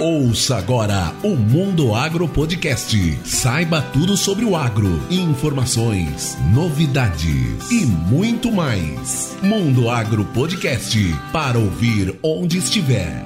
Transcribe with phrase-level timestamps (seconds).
[0.00, 2.96] Ouça agora o Mundo Agro Podcast.
[3.22, 9.36] Saiba tudo sobre o agro, informações, novidades e muito mais.
[9.42, 10.98] Mundo Agro Podcast
[11.30, 13.22] para ouvir onde estiver.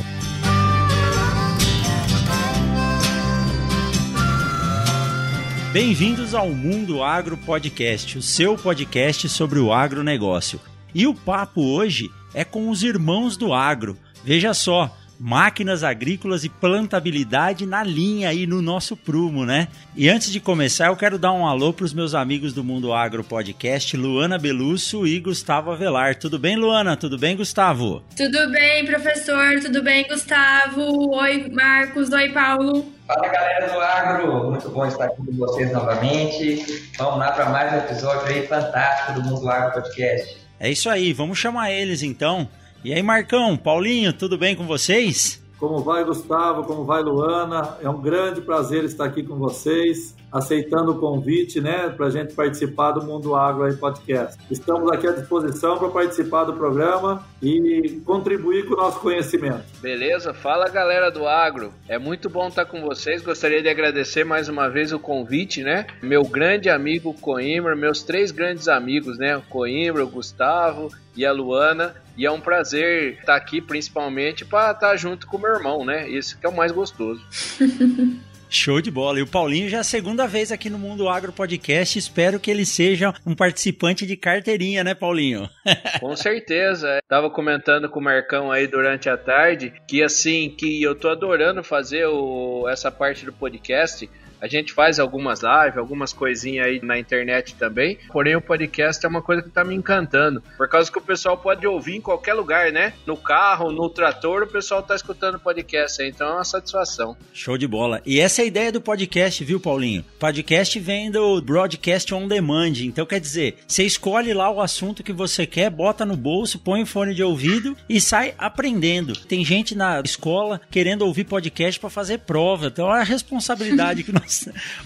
[5.72, 10.60] Bem-vindos ao Mundo Agro Podcast, o seu podcast sobre o agronegócio.
[10.94, 13.98] E o papo hoje é com os irmãos do agro.
[14.24, 19.68] Veja só, máquinas agrícolas e plantabilidade na linha aí no nosso prumo, né?
[19.94, 22.94] E antes de começar, eu quero dar um alô para os meus amigos do Mundo
[22.94, 26.16] Agro Podcast, Luana Belusso e Gustavo Avelar.
[26.16, 26.96] Tudo bem, Luana?
[26.96, 28.02] Tudo bem, Gustavo?
[28.16, 29.60] Tudo bem, professor.
[29.60, 31.14] Tudo bem, Gustavo?
[31.16, 32.10] Oi, Marcos.
[32.10, 32.90] Oi, Paulo.
[33.06, 36.90] Fala galera do Agro, muito bom estar aqui com vocês novamente.
[36.96, 40.38] Vamos lá para mais um episódio aí fantástico do Mundo Agro Podcast.
[40.58, 42.48] É isso aí, vamos chamar eles então.
[42.84, 45.42] E aí, Marcão, Paulinho, tudo bem com vocês?
[45.58, 46.64] Como vai, Gustavo?
[46.64, 47.78] Como vai, Luana?
[47.80, 52.34] É um grande prazer estar aqui com vocês, aceitando o convite, né, para a gente
[52.34, 54.38] participar do Mundo Agro aí Podcast.
[54.50, 59.64] Estamos aqui à disposição para participar do programa e contribuir com o nosso conhecimento.
[59.80, 60.34] Beleza?
[60.34, 61.72] Fala, galera do Agro.
[61.88, 63.22] É muito bom estar com vocês.
[63.22, 65.86] Gostaria de agradecer mais uma vez o convite, né?
[66.02, 69.34] Meu grande amigo Coimbra, meus três grandes amigos, né?
[69.38, 72.03] O Coimbra, o Gustavo e a Luana.
[72.16, 76.08] E é um prazer estar aqui, principalmente, para estar junto com o meu irmão, né?
[76.08, 77.20] Esse que é o mais gostoso.
[78.54, 79.18] Show de bola.
[79.18, 81.98] E o Paulinho já é a segunda vez aqui no Mundo Agro Podcast.
[81.98, 85.50] Espero que ele seja um participante de carteirinha, né, Paulinho?
[85.98, 87.00] Com certeza.
[87.08, 91.64] Tava comentando com o Marcão aí durante a tarde que assim, que eu tô adorando
[91.64, 94.08] fazer o, essa parte do podcast
[94.44, 97.96] a gente faz algumas lives, algumas coisinhas aí na internet também.
[98.12, 100.42] Porém, o podcast é uma coisa que tá me encantando.
[100.58, 102.92] Por causa que o pessoal pode ouvir em qualquer lugar, né?
[103.06, 106.10] No carro, no trator, o pessoal tá escutando podcast aí.
[106.10, 107.16] Então é uma satisfação.
[107.32, 108.02] Show de bola.
[108.04, 110.04] E essa é a ideia do podcast, viu, Paulinho?
[110.18, 112.74] Podcast vem do broadcast on demand.
[112.80, 116.82] Então quer dizer, você escolhe lá o assunto que você quer, bota no bolso, põe
[116.82, 119.16] o fone de ouvido e sai aprendendo.
[119.16, 122.66] Tem gente na escola querendo ouvir podcast para fazer prova.
[122.66, 124.33] Então olha a responsabilidade que nós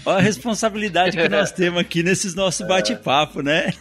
[0.05, 3.73] Olha a responsabilidade que nós temos aqui nesses nossos bate-papo, né?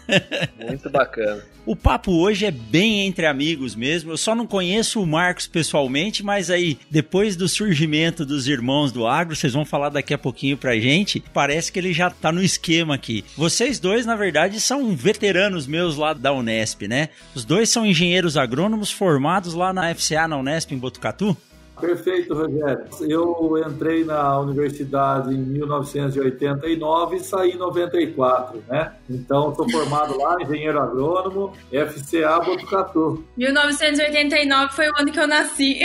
[0.66, 1.42] Muito bacana.
[1.68, 4.10] O papo hoje é bem entre amigos mesmo.
[4.10, 9.06] Eu só não conheço o Marcos pessoalmente, mas aí, depois do surgimento dos irmãos do
[9.06, 11.22] agro, vocês vão falar daqui a pouquinho pra gente.
[11.34, 13.22] Parece que ele já tá no esquema aqui.
[13.36, 17.10] Vocês dois, na verdade, são veteranos meus lá da Unesp, né?
[17.34, 21.36] Os dois são engenheiros agrônomos formados lá na FCA, na Unesp, em Botucatu.
[21.80, 22.84] Perfeito, Rogério.
[23.00, 28.92] Eu entrei na universidade em 1989 e saí em 94, né?
[29.08, 33.24] Então, sou formado lá, engenheiro agrônomo, FCA Botucatu.
[33.36, 35.78] 1989 foi o ano que eu nasci.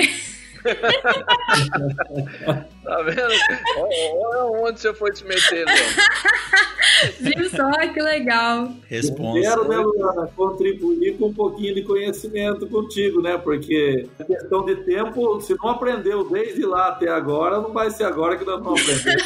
[2.83, 3.33] Tá vendo?
[3.77, 5.65] Olha onde você foi se meter,
[7.19, 8.71] Viu só que legal.
[8.87, 9.41] Responsa.
[9.41, 13.37] Quero, né, Luana, contribuir com um pouquinho de conhecimento contigo, né?
[13.37, 18.05] Porque a questão de tempo, se não aprendeu desde lá até agora, não vai ser
[18.05, 19.23] agora que nós vamos aprender.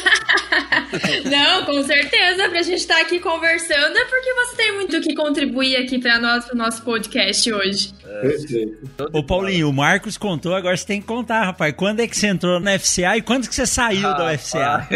[1.30, 2.48] não, com certeza.
[2.48, 6.18] Pra gente estar tá aqui conversando é porque você tem muito que contribuir aqui para
[6.20, 7.92] nós, pro nosso podcast hoje.
[8.04, 8.20] É.
[8.20, 9.10] Perfeito.
[9.12, 11.74] Ô, Paulinho, o Marcos contou, agora você tem que contar, rapaz.
[11.76, 14.88] Quando é que você entrou na FCA e quando que você saiu ah, da UFCA?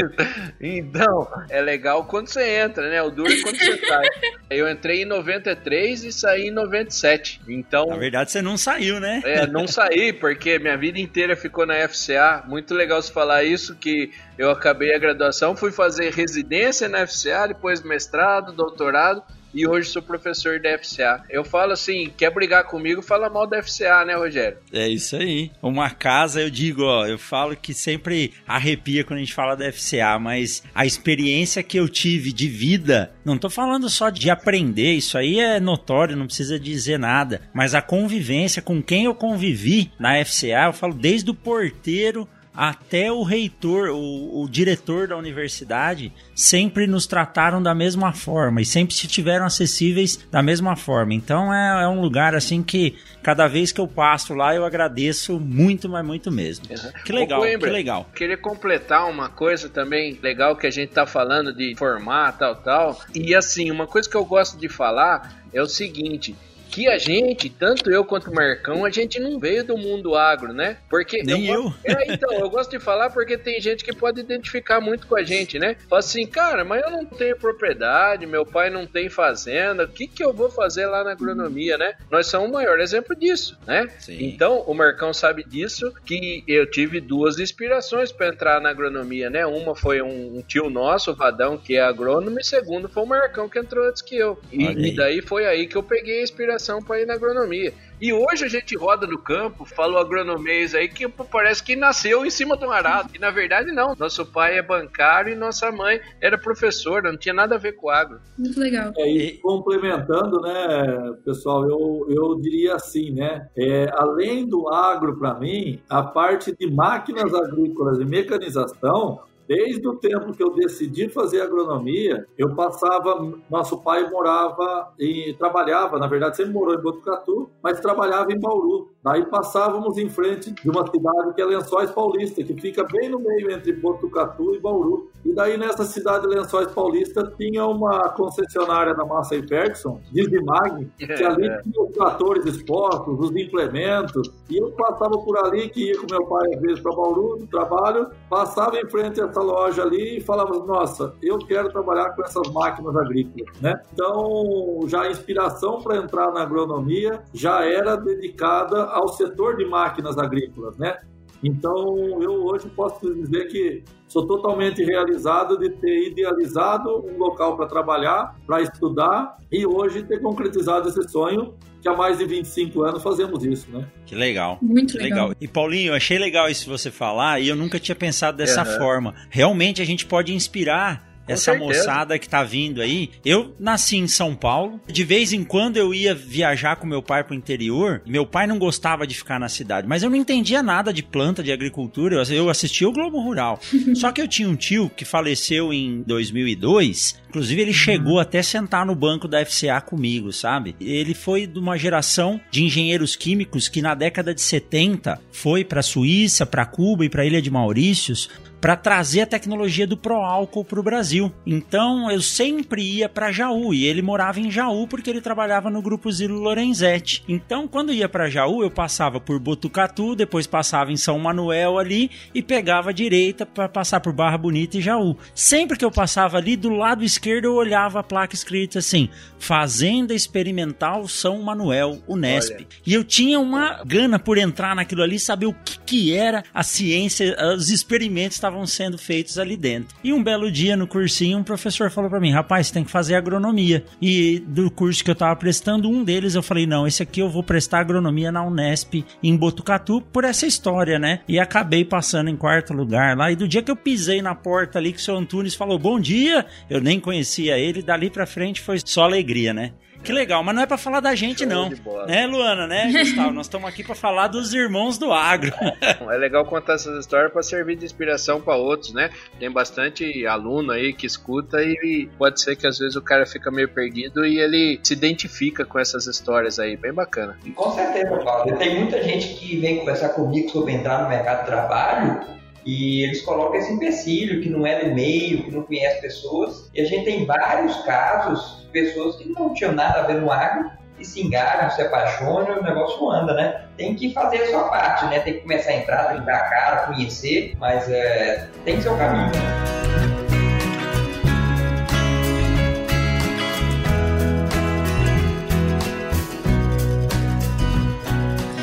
[0.60, 3.02] Então, é legal quando você entra, né?
[3.02, 4.06] O duro é quando você sai.
[4.50, 7.40] Eu entrei em 93 e saí em 97.
[7.49, 7.87] Então.
[7.87, 9.20] Na verdade, você não saiu, né?
[9.25, 12.44] É, não saí, porque minha vida inteira ficou na FCA.
[12.46, 17.48] Muito legal você falar isso, que eu acabei a graduação, fui fazer residência na FCA,
[17.48, 19.22] depois mestrado, doutorado
[19.54, 21.25] e hoje sou professor da FCA.
[21.28, 24.58] Eu falo assim, quer brigar comigo, fala mal da FCA, né, Rogério?
[24.72, 25.50] É isso aí.
[25.62, 29.70] Uma casa, eu digo, ó, eu falo que sempre arrepia quando a gente fala da
[29.70, 34.93] FCA, mas a experiência que eu tive de vida, não tô falando só de aprender,
[34.93, 39.90] isso aí é notório, não precisa dizer nada, mas a convivência com quem eu convivi
[39.98, 46.12] na FCA, eu falo desde o porteiro até o reitor, o, o, diretor da universidade,
[46.34, 51.14] sempre nos trataram da mesma forma e sempre se tiveram acessíveis da mesma forma.
[51.14, 55.40] Então é, é um lugar assim que cada vez que eu passo lá eu agradeço
[55.40, 56.66] muito, mas muito mesmo.
[56.70, 57.02] Uhum.
[57.04, 58.10] Que legal, Coimbra, que legal.
[58.14, 63.00] Queria completar uma coisa também legal que a gente tá falando de formar, tal, tal.
[63.14, 66.37] E assim, uma coisa que eu gosto de falar é o seguinte:
[66.72, 70.54] que a gente, tanto eu quanto o Marcão, a gente não veio do mundo agro,
[70.54, 70.78] né?
[70.88, 71.64] Porque Nem eu.
[71.64, 71.74] eu.
[71.84, 75.22] É, então, eu gosto de falar porque tem gente que pode identificar muito com a
[75.22, 75.76] gente, né?
[75.86, 80.06] Fala assim, cara, mas eu não tenho propriedade, meu pai não tem fazenda, o que
[80.08, 81.94] que eu vou fazer lá na agronomia, né?
[82.10, 83.86] Nós somos o maior exemplo disso, né?
[83.98, 84.24] Sim.
[84.24, 89.44] Então, o Marcão sabe disso, que eu tive duas inspirações para entrar na agronomia, né?
[89.44, 93.06] Uma foi um, um, tio nosso, o Vadão, que é agrônomo, e segundo foi o
[93.06, 94.40] Marcão, que entrou antes que eu.
[94.50, 97.73] E, e daí foi aí que eu peguei a inspiração para ir na agronomia.
[98.00, 102.31] E hoje a gente roda no campo, falou agronomês aí, que parece que nasceu em
[102.31, 103.11] cima de um arado.
[103.14, 103.94] E na verdade não.
[103.97, 107.88] Nosso pai é bancário e nossa mãe era professora, não tinha nada a ver com
[107.88, 108.19] agro.
[108.37, 108.93] Muito legal.
[108.97, 113.49] É, e complementando, né, pessoal, eu, eu diria assim, né?
[113.56, 119.20] É, além do agro, para mim, a parte de máquinas agrícolas e mecanização
[119.52, 123.31] Desde o tempo que eu decidi fazer agronomia, eu passava.
[123.50, 128.88] Nosso pai morava e trabalhava, na verdade, sempre morou em Botucatu, mas trabalhava em Bauru.
[129.04, 133.19] Daí passávamos em frente de uma cidade que é Lençóis Paulista, que fica bem no
[133.19, 135.10] meio entre Botucatu e Bauru.
[135.25, 141.12] E daí nessa cidade de Lençóis Paulista tinha uma concessionária da Massa Ferguson, Dizimag, que
[141.12, 141.62] ali é.
[141.62, 144.31] tinha os tratores expostos, os implementos.
[144.48, 147.46] E eu passava por ali, que ia com meu pai às vezes para Bauru, no
[147.46, 152.23] trabalho, passava em frente a essa loja ali e falava, nossa, eu quero trabalhar com
[152.25, 153.81] essas máquinas agrícolas, né?
[153.93, 160.17] Então, já a inspiração para entrar na agronomia já era dedicada ao setor de máquinas
[160.17, 160.99] agrícolas, né?
[161.43, 167.67] Então, eu hoje posso dizer que sou totalmente realizado de ter idealizado um local para
[167.67, 173.03] trabalhar, para estudar e hoje ter concretizado esse sonho que há mais de 25 anos
[173.03, 173.85] fazemos isso, né?
[174.06, 174.59] Que legal.
[174.62, 175.29] Muito legal.
[175.29, 175.37] legal.
[175.41, 178.79] E Paulinho, achei legal isso você falar e eu nunca tinha pensado dessa uhum.
[178.79, 179.15] forma.
[179.29, 183.11] Realmente a gente pode inspirar essa moçada que tá vindo aí.
[183.25, 184.81] Eu nasci em São Paulo.
[184.87, 188.02] De vez em quando eu ia viajar com meu pai pro interior.
[188.06, 191.43] Meu pai não gostava de ficar na cidade, mas eu não entendia nada de planta,
[191.43, 192.23] de agricultura.
[192.31, 193.61] Eu assistia o Globo Rural.
[193.94, 197.20] Só que eu tinha um tio que faleceu em 2002.
[197.29, 200.76] Inclusive, ele chegou até sentar no banco da FCA comigo, sabe?
[200.79, 205.82] Ele foi de uma geração de engenheiros químicos que na década de 70 foi para
[205.82, 208.29] Suíça, para Cuba e para Ilha de Maurícios
[208.62, 211.32] para trazer a tecnologia do álcool para o Brasil.
[211.44, 215.82] Então eu sempre ia para Jaú e ele morava em Jaú porque ele trabalhava no
[215.82, 217.25] grupo Zilo Lorenzetti.
[217.26, 222.09] Então quando ia para Jaú eu passava por Botucatu, depois passava em São Manuel ali
[222.32, 225.17] e pegava a direita para passar por Barra Bonita e Jaú.
[225.35, 229.08] Sempre que eu passava ali do lado esquerdo eu olhava a placa escrita assim:
[229.41, 232.55] Fazenda Experimental São Manuel, Unesp.
[232.55, 232.67] Olha.
[232.87, 236.62] E eu tinha uma gana por entrar naquilo ali, saber o que, que era a
[236.62, 239.96] ciência, os experimentos estavam estavam sendo feitos ali dentro.
[240.05, 242.91] E um belo dia no cursinho, um professor falou para mim: rapaz, você tem que
[242.91, 243.84] fazer agronomia.
[244.00, 247.31] E do curso que eu tava prestando, um deles eu falei: não, esse aqui eu
[247.31, 251.20] vou prestar agronomia na Unesp em Botucatu por essa história, né?
[251.27, 253.32] E acabei passando em quarto lugar lá.
[253.32, 255.98] E do dia que eu pisei na porta ali, que o seu Antunes falou bom
[255.98, 259.72] dia, eu nem conhecia ele, dali pra frente foi só alegria, né?
[260.03, 261.71] Que legal, mas não é para falar da gente, Show não.
[262.06, 263.32] Né, Luana, né, Gustavo?
[263.32, 265.53] Nós estamos aqui para falar dos irmãos do agro.
[265.81, 269.11] É legal contar essas histórias para servir de inspiração para outros, né?
[269.39, 273.51] Tem bastante aluno aí que escuta e pode ser que às vezes o cara fica
[273.51, 276.77] meio perdido e ele se identifica com essas histórias aí.
[276.77, 277.39] Bem bacana.
[277.55, 278.56] Com certeza, Paulo.
[278.56, 282.21] Tem muita gente que vem conversar comigo sobre entrar no mercado de trabalho
[282.67, 286.71] e eles colocam esse empecilho que não é do meio, que não conhece pessoas.
[286.75, 290.70] E a gente tem vários casos pessoas que não tinham nada a ver no agro
[290.98, 293.64] e se engajam, se apaixonam o negócio anda, né?
[293.76, 295.20] Tem que fazer a sua parte, né?
[295.20, 298.96] Tem que começar a entrar, tem que dar a cara, conhecer, mas é, tem o
[298.96, 299.32] caminho?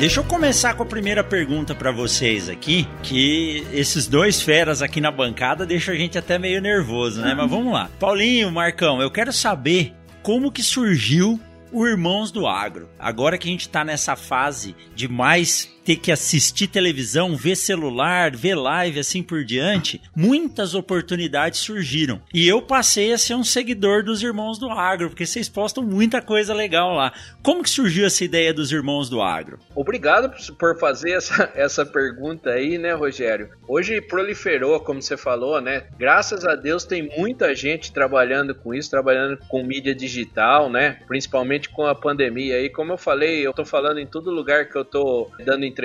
[0.00, 4.98] Deixa eu começar com a primeira pergunta para vocês aqui, que esses dois feras aqui
[4.98, 7.34] na bancada deixam a gente até meio nervoso, né?
[7.34, 7.90] Mas vamos lá.
[7.98, 11.40] Paulinho, Marcão, eu quero saber como que surgiu
[11.72, 12.88] o Irmãos do Agro.
[12.98, 18.36] Agora que a gente está nessa fase de mais ter que assistir televisão, ver celular,
[18.36, 22.20] ver live, assim por diante, muitas oportunidades surgiram.
[22.32, 26.22] E eu passei a ser um seguidor dos Irmãos do Agro, porque vocês postam muita
[26.22, 27.12] coisa legal lá.
[27.42, 29.58] Como que surgiu essa ideia dos Irmãos do Agro?
[29.74, 33.50] Obrigado por fazer essa, essa pergunta aí, né, Rogério?
[33.66, 35.86] Hoje proliferou, como você falou, né?
[35.98, 41.00] Graças a Deus tem muita gente trabalhando com isso, trabalhando com mídia digital, né?
[41.08, 42.70] Principalmente com a pandemia aí.
[42.70, 45.79] Como eu falei, eu tô falando em todo lugar que eu tô dando entrevista,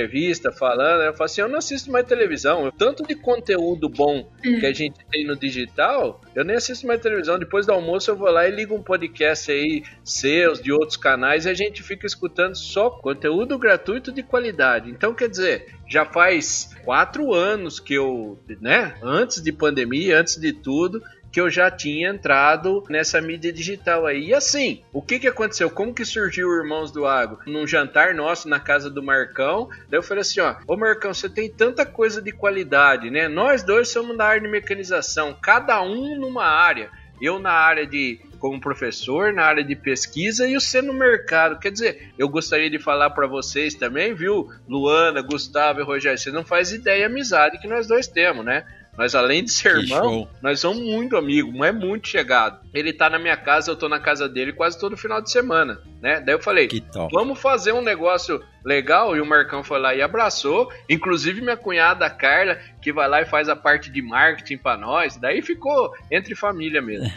[0.52, 2.72] falando, eu falo assim, eu não assisto mais televisão.
[2.78, 4.60] Tanto de conteúdo bom hum.
[4.60, 7.40] que a gente tem no digital, eu nem assisto mais televisão.
[7.40, 11.46] Depois do almoço eu vou lá e ligo um podcast aí, seus, de outros canais,
[11.46, 14.90] e a gente fica escutando só conteúdo gratuito de qualidade.
[14.90, 20.54] Então, quer dizer, já faz quatro anos que eu, né, antes de pandemia, antes de
[20.54, 21.02] tudo,
[21.36, 24.28] que eu já tinha entrado nessa mídia digital aí.
[24.28, 25.70] E assim, o que que aconteceu?
[25.70, 27.40] Como que surgiu o Irmãos do Agro?
[27.46, 31.28] Num jantar nosso na casa do Marcão, daí eu falei assim, ó, ô Marcão, você
[31.28, 33.28] tem tanta coisa de qualidade, né?
[33.28, 36.90] Nós dois somos da área de mecanização, cada um numa área.
[37.22, 41.60] Eu na área de como professor, na área de pesquisa e você no mercado.
[41.60, 46.34] Quer dizer, eu gostaria de falar para vocês também, viu, Luana, Gustavo e Rogério, vocês
[46.34, 48.64] não fazem ideia a amizade que nós dois temos, né?
[48.98, 50.30] Nós, além de ser que irmão, show.
[50.42, 52.65] nós somos muito amigos, não é muito chegado.
[52.76, 55.80] Ele tá na minha casa, eu tô na casa dele quase todo final de semana,
[56.02, 56.20] né?
[56.20, 56.68] Daí eu falei,
[57.12, 59.16] vamos fazer um negócio legal.
[59.16, 60.70] E o Marcão foi lá e abraçou.
[60.90, 65.16] Inclusive minha cunhada Carla, que vai lá e faz a parte de marketing para nós.
[65.18, 67.10] Daí ficou entre família mesmo.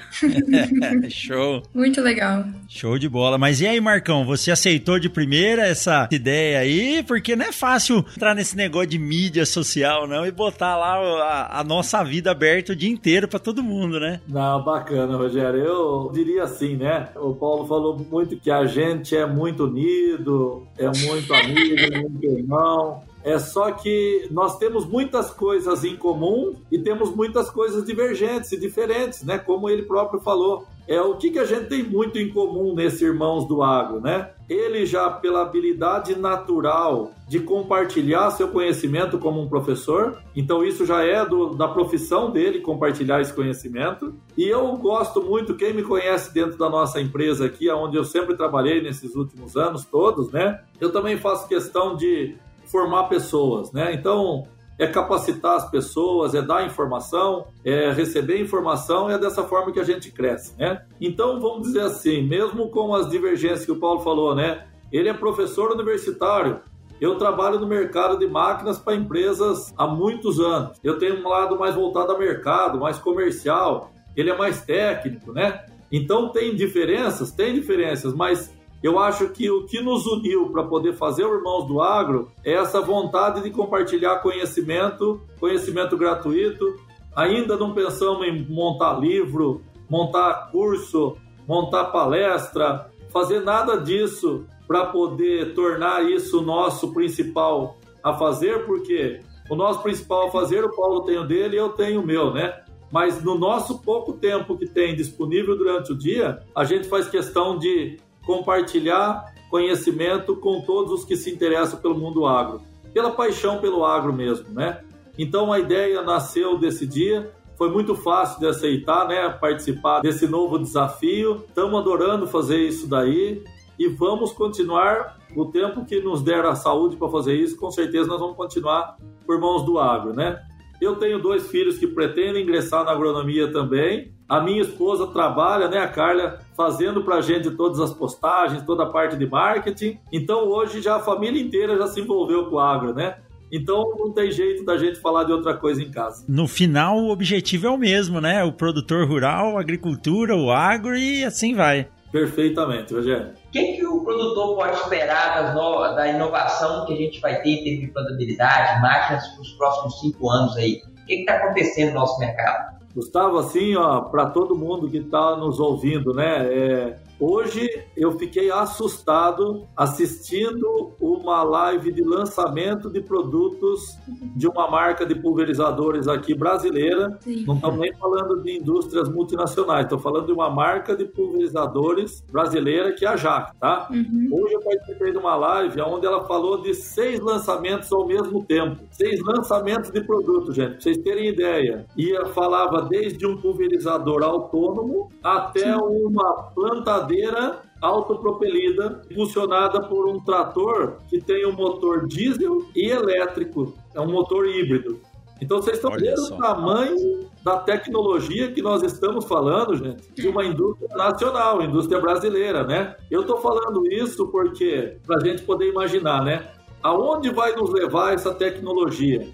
[1.10, 1.62] Show.
[1.74, 2.44] Muito legal.
[2.68, 3.38] Show de bola.
[3.38, 7.02] Mas e aí, Marcão, você aceitou de primeira essa ideia aí?
[7.02, 11.60] Porque não é fácil entrar nesse negócio de mídia social, não, e botar lá a,
[11.60, 14.20] a nossa vida aberta o dia inteiro para todo mundo, né?
[14.28, 15.47] Não, bacana, Rogério.
[15.56, 17.08] Eu diria assim, né?
[17.16, 23.02] O Paulo falou muito que a gente é muito unido, é muito amigo, muito irmão.
[23.24, 28.58] É só que nós temos muitas coisas em comum e temos muitas coisas divergentes e
[28.58, 29.38] diferentes, né?
[29.38, 30.64] Como ele próprio falou.
[30.86, 34.30] É o que, que a gente tem muito em comum nesse Irmãos do Agro, né?
[34.48, 41.02] Ele já pela habilidade natural de compartilhar seu conhecimento como um professor, então isso já
[41.04, 44.14] é do, da profissão dele compartilhar esse conhecimento.
[44.36, 48.36] E eu gosto muito, quem me conhece dentro da nossa empresa aqui, onde eu sempre
[48.36, 50.62] trabalhei nesses últimos anos todos, né?
[50.80, 53.92] Eu também faço questão de formar pessoas, né?
[53.92, 54.46] Então,
[54.78, 59.84] é capacitar as pessoas, é dar informação, é receber informação, é dessa forma que a
[59.84, 60.82] gente cresce, né?
[61.00, 64.66] Então, vamos dizer assim, mesmo com as divergências que o Paulo falou, né?
[64.92, 66.60] Ele é professor universitário,
[67.00, 70.78] eu trabalho no mercado de máquinas para empresas há muitos anos.
[70.82, 73.92] Eu tenho um lado mais voltado a mercado, mais comercial.
[74.16, 75.64] Ele é mais técnico, né?
[75.92, 80.94] Então tem diferenças, tem diferenças, mas eu acho que o que nos uniu para poder
[80.94, 86.76] fazer o Irmãos do Agro é essa vontade de compartilhar conhecimento, conhecimento gratuito.
[87.16, 91.16] Ainda não pensamos em montar livro, montar curso,
[91.46, 99.20] montar palestra, fazer nada disso para poder tornar isso nosso principal a fazer, porque
[99.50, 102.32] o nosso principal a fazer, o Paulo tem o dele e eu tenho o meu,
[102.32, 102.62] né?
[102.92, 107.58] Mas no nosso pouco tempo que tem disponível durante o dia, a gente faz questão
[107.58, 112.60] de compartilhar conhecimento com todos os que se interessam pelo mundo agro,
[112.92, 114.82] pela paixão pelo agro mesmo, né?
[115.18, 119.30] Então a ideia nasceu desse dia, foi muito fácil de aceitar, né?
[119.30, 121.42] Participar desse novo desafio.
[121.48, 123.42] Estamos adorando fazer isso daí
[123.78, 127.56] e vamos continuar o tempo que nos der a saúde para fazer isso.
[127.56, 130.38] Com certeza nós vamos continuar por mãos do agro, né?
[130.80, 135.78] Eu tenho dois filhos que pretendem ingressar na agronomia também a minha esposa trabalha, né,
[135.78, 139.98] a Carla, fazendo para a gente todas as postagens, toda a parte de marketing.
[140.12, 143.16] Então hoje já a família inteira já se envolveu com o agro, né?
[143.50, 146.26] Então não tem jeito da gente falar de outra coisa em casa.
[146.28, 148.44] No final, o objetivo é o mesmo, né?
[148.44, 151.88] O produtor rural, a agricultura, o agro e assim vai.
[152.12, 153.30] Perfeitamente, Rogério.
[153.48, 157.48] O que, que o produtor pode esperar novas, da inovação que a gente vai ter
[157.48, 160.82] em termos de plantabilidade, máquinas para os próximos cinco anos aí?
[161.02, 162.76] O que está acontecendo no nosso mercado?
[162.94, 166.46] Gustavo, assim, ó, para todo mundo que está nos ouvindo, né?
[166.46, 173.98] É, Hoje eu fiquei assustado assistindo uma live de lançamento de produtos
[174.36, 177.18] de uma marca de pulverizadores aqui brasileira.
[177.20, 177.44] Sim.
[177.44, 182.92] Não estamos nem falando de indústrias multinacionais, estou falando de uma marca de pulverizadores brasileira
[182.92, 183.88] que é a Jac, tá?
[183.90, 184.28] Uhum.
[184.32, 188.84] Hoje eu participei de uma live onde ela falou de seis lançamentos ao mesmo tempo.
[188.92, 191.84] Seis lançamentos de produtos, gente, para vocês terem ideia.
[191.96, 195.80] E falava desde um pulverizador autônomo até Sim.
[195.80, 203.74] uma plantadora escavadeira autopropelida, funcionada por um trator que tem um motor diesel e elétrico.
[203.94, 205.00] É um motor híbrido.
[205.40, 210.44] Então vocês estão vendo o tamanho da tecnologia que nós estamos falando, gente, de uma
[210.44, 212.96] indústria nacional, indústria brasileira, né?
[213.08, 216.50] Eu estou falando isso porque para a gente poder imaginar, né?
[216.82, 219.28] Aonde vai nos levar essa tecnologia?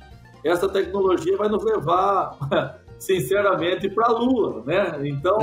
[0.45, 2.37] Essa tecnologia vai nos levar
[2.99, 5.01] sinceramente, para a Lua, né?
[5.05, 5.39] Então,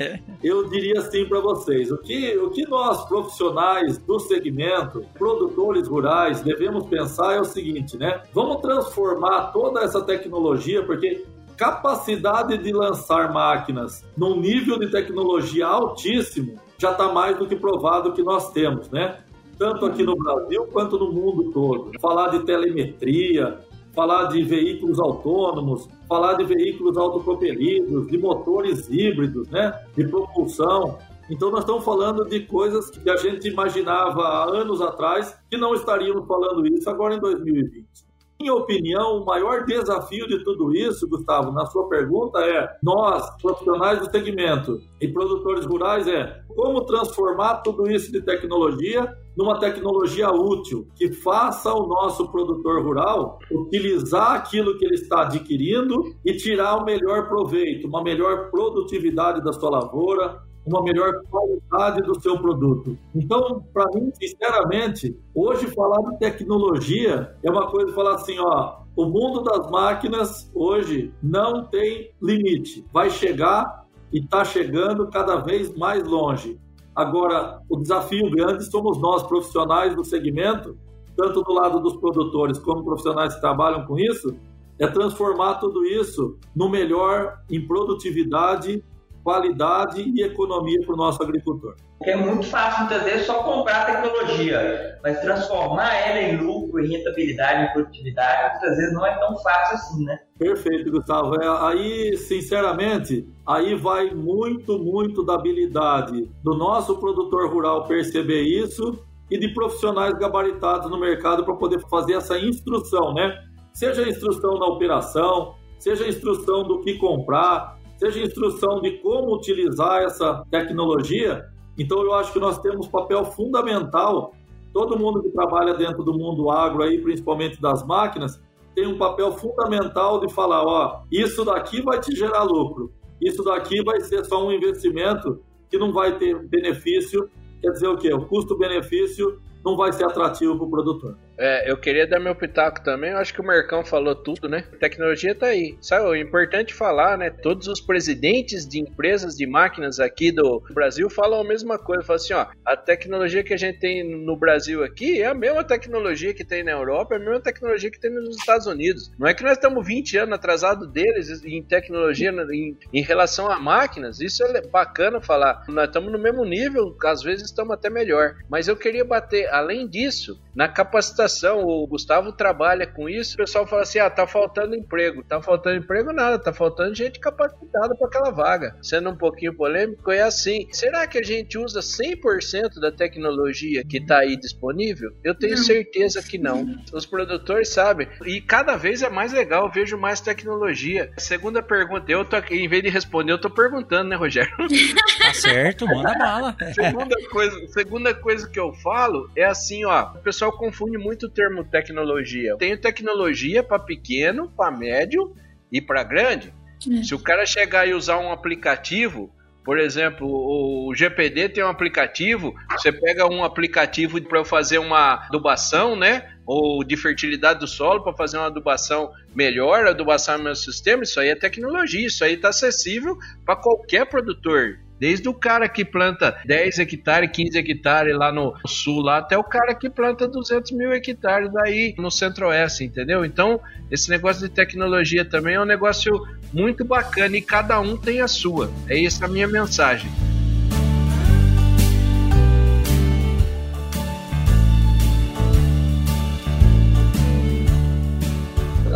[0.42, 6.40] eu diria assim para vocês: o que, o que nós, profissionais do segmento, produtores rurais,
[6.40, 8.22] devemos pensar é o seguinte, né?
[8.32, 11.24] Vamos transformar toda essa tecnologia, porque
[11.56, 18.14] capacidade de lançar máquinas num nível de tecnologia altíssimo já está mais do que provado
[18.14, 19.18] que nós temos, né?
[19.58, 21.90] Tanto aqui no Brasil quanto no mundo todo.
[22.00, 23.60] Falar de telemetria,
[24.00, 29.78] falar de veículos autônomos, falar de veículos autopropelidos, de motores híbridos, né?
[29.94, 30.96] de propulsão.
[31.28, 35.74] Então, nós estamos falando de coisas que a gente imaginava há anos atrás que não
[35.74, 38.09] estaríamos falando isso agora em 2020
[38.40, 43.98] minha opinião, o maior desafio de tudo isso, Gustavo, na sua pergunta é nós, profissionais
[43.98, 50.88] do segmento e produtores rurais, é como transformar tudo isso de tecnologia numa tecnologia útil,
[50.96, 56.84] que faça o nosso produtor rural utilizar aquilo que ele está adquirindo e tirar o
[56.84, 62.96] melhor proveito, uma melhor produtividade da sua lavoura, uma melhor qualidade do seu produto.
[63.14, 69.06] Então, para mim, sinceramente, hoje falar de tecnologia é uma coisa falar assim, ó, o
[69.06, 72.84] mundo das máquinas hoje não tem limite.
[72.92, 76.58] Vai chegar e está chegando cada vez mais longe.
[76.94, 80.76] Agora, o desafio grande somos nós, profissionais do segmento,
[81.16, 84.34] tanto do lado dos produtores como profissionais que trabalham com isso,
[84.78, 88.82] é transformar tudo isso no melhor em produtividade
[89.22, 91.74] qualidade e economia para o nosso agricultor.
[92.02, 97.64] É muito fácil, muitas vezes, só comprar tecnologia, mas transformar ela em lucro, em rentabilidade,
[97.64, 100.18] em produtividade, muitas vezes não é tão fácil assim, né?
[100.38, 101.34] Perfeito, Gustavo.
[101.34, 108.98] É, aí, sinceramente, aí vai muito, muito da habilidade do nosso produtor rural perceber isso
[109.30, 113.44] e de profissionais gabaritados no mercado para poder fazer essa instrução, né?
[113.74, 119.34] Seja a instrução na operação, seja a instrução do que comprar, seja instrução de como
[119.34, 121.44] utilizar essa tecnologia.
[121.78, 124.32] Então, eu acho que nós temos papel fundamental.
[124.72, 128.40] Todo mundo que trabalha dentro do mundo agro, aí, principalmente das máquinas,
[128.74, 133.82] tem um papel fundamental de falar: ó, isso daqui vai te gerar lucro, isso daqui
[133.84, 137.28] vai ser só um investimento que não vai ter benefício.
[137.60, 138.14] Quer dizer o quê?
[138.14, 141.18] O custo-benefício não vai ser atrativo para o produtor.
[141.40, 143.12] É, eu queria dar meu pitaco também.
[143.12, 144.64] Eu acho que o Mercão falou tudo, né?
[144.74, 145.74] A tecnologia tá aí.
[145.80, 147.30] Sabe, o importante falar, né?
[147.30, 152.02] Todos os presidentes de empresas de máquinas aqui do Brasil falam a mesma coisa.
[152.02, 155.64] Falam assim, ó, a tecnologia que a gente tem no Brasil aqui é a mesma
[155.64, 159.10] tecnologia que tem na Europa, é a mesma tecnologia que tem nos Estados Unidos.
[159.18, 163.58] Não é que nós estamos 20 anos atrasados deles em tecnologia em, em relação a
[163.58, 164.20] máquinas.
[164.20, 165.64] Isso é bacana falar.
[165.68, 168.36] Nós estamos no mesmo nível, às vezes estamos até melhor.
[168.46, 173.66] Mas eu queria bater, além disso, na capacitação o Gustavo trabalha com isso, o pessoal
[173.66, 175.22] fala assim: ah, tá faltando emprego.
[175.22, 178.76] Tá faltando emprego nada, tá faltando gente capacitada para aquela vaga.
[178.82, 180.66] Sendo um pouquinho polêmico, é assim.
[180.72, 185.12] Será que a gente usa 100% da tecnologia que tá aí disponível?
[185.22, 185.64] Eu tenho não.
[185.64, 186.66] certeza que não.
[186.92, 188.08] Os produtores sabem.
[188.24, 191.12] E cada vez é mais legal, eu vejo mais tecnologia.
[191.16, 194.54] Segunda pergunta, eu tô aqui, em vez de responder, eu tô perguntando, né, Rogério?
[195.20, 196.56] Tá certo, manda bala.
[196.74, 201.26] segunda coisa, segunda coisa que eu falo é assim, ó, o pessoal confunde muito muito
[201.26, 202.56] o termo tecnologia.
[202.56, 205.34] Tenho tecnologia para pequeno, para médio
[205.70, 206.52] e para grande.
[206.90, 207.02] É.
[207.02, 209.30] Se o cara chegar e usar um aplicativo,
[209.62, 215.94] por exemplo, o GPD tem um aplicativo, você pega um aplicativo para fazer uma adubação,
[215.94, 216.32] né?
[216.46, 221.20] Ou de fertilidade do solo para fazer uma adubação melhor, adubação no meu sistema, isso
[221.20, 224.78] aí é tecnologia, isso aí está acessível para qualquer produtor.
[225.00, 229.42] Desde o cara que planta 10 hectares, 15 hectares lá no sul, lá, até o
[229.42, 233.24] cara que planta 200 mil hectares aí no centro-oeste, entendeu?
[233.24, 233.58] Então,
[233.90, 236.12] esse negócio de tecnologia também é um negócio
[236.52, 238.70] muito bacana e cada um tem a sua.
[238.86, 240.10] É essa a minha mensagem.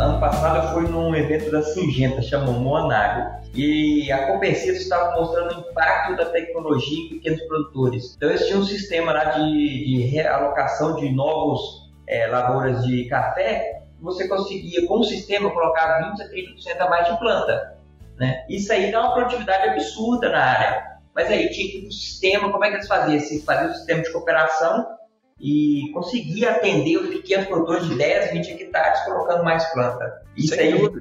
[0.04, 5.56] Ano passado eu fui num evento da Singenta, chamou Monago e a Compensia estava mostrando
[5.56, 8.14] o impacto da tecnologia em pequenos produtores.
[8.14, 13.80] Então eles tinham um sistema lá de, de realocação de novos é, lavouras de café,
[13.98, 17.78] você conseguia com o sistema colocar 20 a 30% a mais de planta.
[18.18, 18.44] Né?
[18.50, 20.98] Isso aí dá uma produtividade absurda na área.
[21.14, 23.18] mas aí tinha que ir sistema, como é que eles faziam?
[23.20, 24.86] Se fazia o sistema de cooperação
[25.44, 30.22] e conseguia atender os pequenos produtores de 10, 20 hectares colocando mais planta.
[30.34, 31.00] Isso Sem aí, 20%,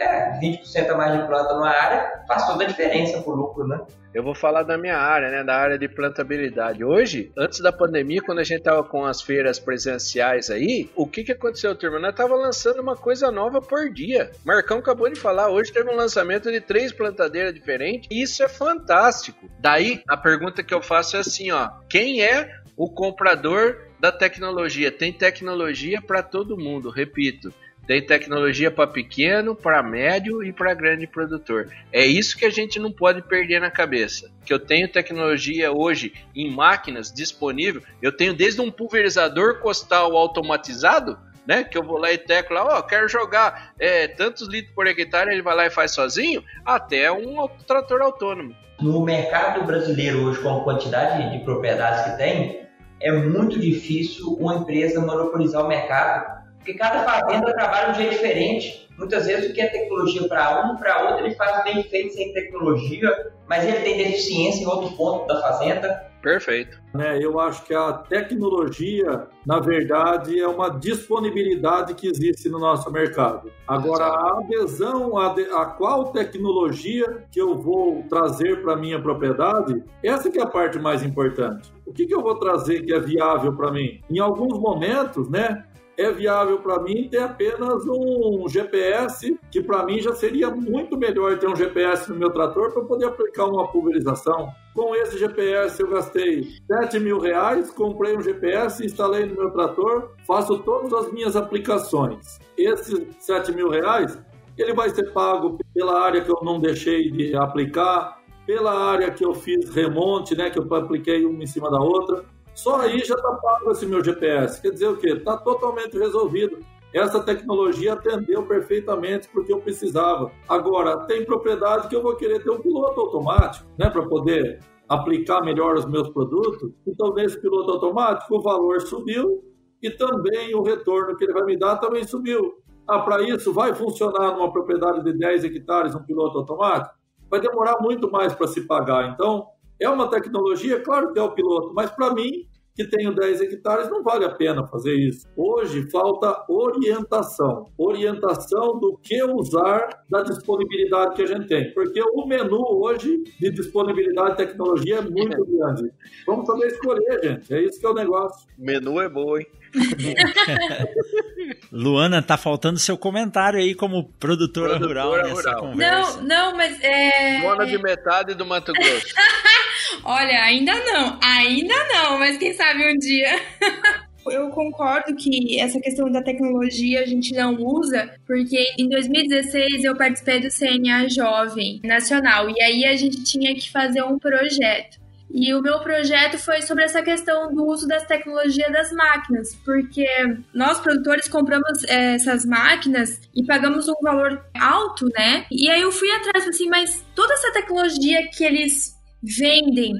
[0.00, 3.80] é, 20% a mais de planta numa área faz toda a diferença pro lucro, né?
[4.12, 6.84] Eu vou falar da minha área, né, da área de plantabilidade.
[6.84, 11.22] Hoje, antes da pandemia, quando a gente tava com as feiras presenciais aí, o que
[11.22, 12.00] que aconteceu, turma?
[12.00, 14.32] Nós tava lançando uma coisa nova por dia.
[14.44, 18.08] Marcão acabou de falar, hoje teve um lançamento de três plantadeiras diferentes.
[18.10, 19.48] E isso é fantástico.
[19.60, 24.90] Daí, a pergunta que eu faço é assim, ó, quem é o comprador da tecnologia.
[24.90, 27.52] Tem tecnologia para todo mundo, repito.
[27.86, 31.68] Tem tecnologia para pequeno, para médio e para grande produtor.
[31.92, 34.30] É isso que a gente não pode perder na cabeça.
[34.44, 37.82] Que eu tenho tecnologia hoje em máquinas disponível.
[38.00, 41.64] Eu tenho desde um pulverizador costal automatizado, né?
[41.64, 44.86] Que eu vou lá e teclo lá, ó, oh, quero jogar é, tantos litros por
[44.86, 48.54] hectare, ele vai lá e faz sozinho, até um trator autônomo.
[48.80, 52.60] No mercado brasileiro hoje, com a quantidade de propriedades que tem,
[53.00, 58.10] é muito difícil uma empresa monopolizar o mercado, porque cada fazenda trabalha de um jeito
[58.10, 58.88] diferente.
[58.98, 62.34] Muitas vezes o que é tecnologia para um, para outro, ele faz bem feito sem
[62.34, 66.09] tecnologia, mas ele tem deficiência em outro ponto da fazenda.
[66.22, 66.80] Perfeito.
[66.98, 72.90] É, eu acho que a tecnologia, na verdade, é uma disponibilidade que existe no nosso
[72.90, 73.50] mercado.
[73.66, 79.82] Agora, a adesão a, de, a qual tecnologia que eu vou trazer para minha propriedade,
[80.02, 81.72] essa que é a parte mais importante.
[81.86, 84.00] O que, que eu vou trazer que é viável para mim?
[84.10, 85.64] Em alguns momentos, né,
[86.00, 91.38] é viável para mim ter apenas um GPS, que para mim já seria muito melhor
[91.38, 94.50] ter um GPS no meu trator para poder aplicar uma pulverização.
[94.74, 100.12] Com esse GPS eu gastei 7 mil reais, comprei um GPS, instalei no meu trator,
[100.26, 102.38] faço todas as minhas aplicações.
[102.56, 104.16] Esses 7 mil reais,
[104.56, 109.24] ele vai ser pago pela área que eu não deixei de aplicar, pela área que
[109.24, 113.14] eu fiz remonte, né, que eu apliquei uma em cima da outra, só aí já
[113.14, 114.60] está pago esse meu GPS.
[114.60, 115.10] Quer dizer o quê?
[115.10, 116.58] Está totalmente resolvido.
[116.92, 120.32] Essa tecnologia atendeu perfeitamente para o que eu precisava.
[120.48, 125.40] Agora, tem propriedade que eu vou querer ter um piloto automático, né, para poder aplicar
[125.42, 126.72] melhor os meus produtos.
[126.84, 129.44] Então, nesse piloto automático, o valor subiu
[129.80, 132.54] e também o retorno que ele vai me dar também subiu.
[132.88, 136.92] Ah, para isso, vai funcionar numa propriedade de 10 hectares um piloto automático?
[137.30, 139.12] Vai demorar muito mais para se pagar.
[139.12, 139.46] Então,
[139.78, 143.90] é uma tecnologia, claro que é o piloto, mas para mim, que tenho 10 hectares,
[143.90, 145.26] não vale a pena fazer isso.
[145.36, 147.66] Hoje falta orientação.
[147.76, 151.72] Orientação do que usar da disponibilidade que a gente tem.
[151.74, 155.90] Porque o menu hoje de disponibilidade de tecnologia é muito grande.
[156.26, 157.54] Vamos saber escolher, gente.
[157.54, 158.48] É isso que é o negócio.
[158.58, 159.46] O menu é bom, hein?
[161.70, 165.60] Luana, tá faltando seu comentário aí como produtora, produtora rural nessa rural.
[165.60, 166.20] conversa.
[166.22, 167.40] Não, não, mas é.
[167.42, 169.14] Luana de metade do Mato Grosso.
[170.04, 173.28] Olha, ainda não, ainda não, mas quem sabe um dia.
[174.26, 179.96] Eu concordo que essa questão da tecnologia a gente não usa, porque em 2016 eu
[179.96, 185.00] participei do CNA Jovem Nacional e aí a gente tinha que fazer um projeto.
[185.32, 190.06] E o meu projeto foi sobre essa questão do uso das tecnologias das máquinas, porque
[190.52, 195.46] nós produtores compramos é, essas máquinas e pagamos um valor alto, né?
[195.50, 199.92] E aí eu fui atrás assim, mas toda essa tecnologia que eles vendem,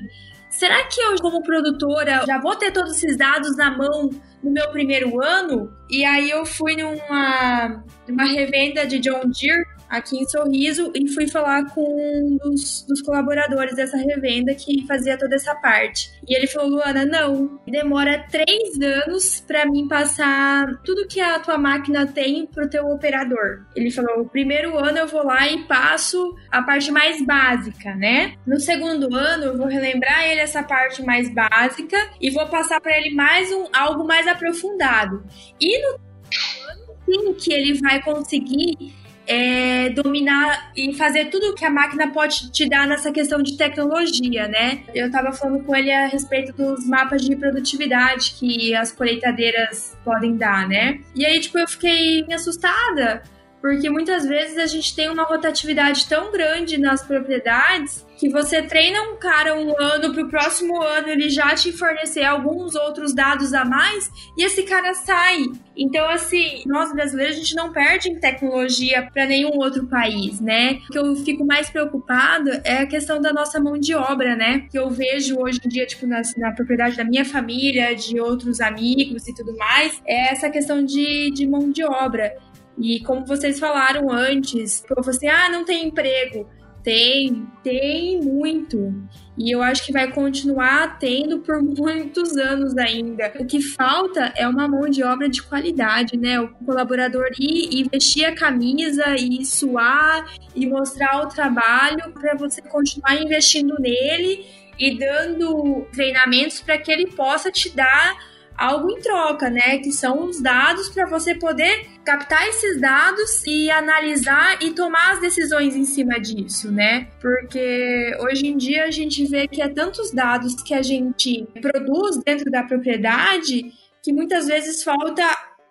[0.48, 4.10] será que eu, como produtora, já vou ter todos esses dados na mão
[4.42, 5.72] no meu primeiro ano?
[5.88, 11.26] E aí eu fui numa, numa revenda de John Deere aqui em Sorriso e fui
[11.26, 16.12] falar com um dos, dos colaboradores dessa revenda que fazia toda essa parte.
[16.26, 21.58] E ele falou, Luana, não, demora três anos para mim passar tudo que a tua
[21.58, 23.66] máquina tem pro teu operador.
[23.74, 28.34] Ele falou, o primeiro ano eu vou lá e passo a parte mais básica, né?
[28.46, 32.96] No segundo ano eu vou relembrar ele essa parte mais básica e vou passar para
[32.96, 35.24] ele mais um algo mais aprofundado.
[35.60, 38.99] E no ano sim que ele vai conseguir
[39.30, 44.48] é, dominar e fazer tudo que a máquina pode te dar nessa questão de tecnologia,
[44.48, 44.82] né?
[44.92, 50.36] Eu estava falando com ele a respeito dos mapas de produtividade que as colheitadeiras podem
[50.36, 51.00] dar, né?
[51.14, 53.22] E aí, tipo, eu fiquei assustada,
[53.60, 59.02] porque muitas vezes a gente tem uma rotatividade tão grande nas propriedades que você treina
[59.10, 63.54] um cara um ano para o próximo ano ele já te fornecer alguns outros dados
[63.54, 65.44] a mais e esse cara sai.
[65.74, 70.80] Então, assim, nós brasileiros a gente não perde em tecnologia para nenhum outro país, né?
[70.90, 74.66] O que eu fico mais preocupado é a questão da nossa mão de obra, né?
[74.70, 78.60] Que eu vejo hoje em dia, tipo, na, na propriedade da minha família, de outros
[78.60, 82.36] amigos e tudo mais, é essa questão de, de mão de obra.
[82.78, 86.48] E como vocês falaram antes, eu falei assim, ah, não tem emprego.
[86.82, 88.94] Tem, tem muito.
[89.36, 93.32] E eu acho que vai continuar tendo por muitos anos ainda.
[93.38, 96.40] O que falta é uma mão de obra de qualidade, né?
[96.40, 102.62] O colaborador ir e vestir a camisa e suar e mostrar o trabalho para você
[102.62, 104.46] continuar investindo nele
[104.78, 108.29] e dando treinamentos para que ele possa te dar
[108.60, 109.78] algo em troca, né?
[109.78, 115.20] Que são os dados para você poder captar esses dados e analisar e tomar as
[115.20, 117.08] decisões em cima disso, né?
[117.20, 122.18] Porque hoje em dia a gente vê que é tantos dados que a gente produz
[122.22, 125.24] dentro da propriedade que muitas vezes falta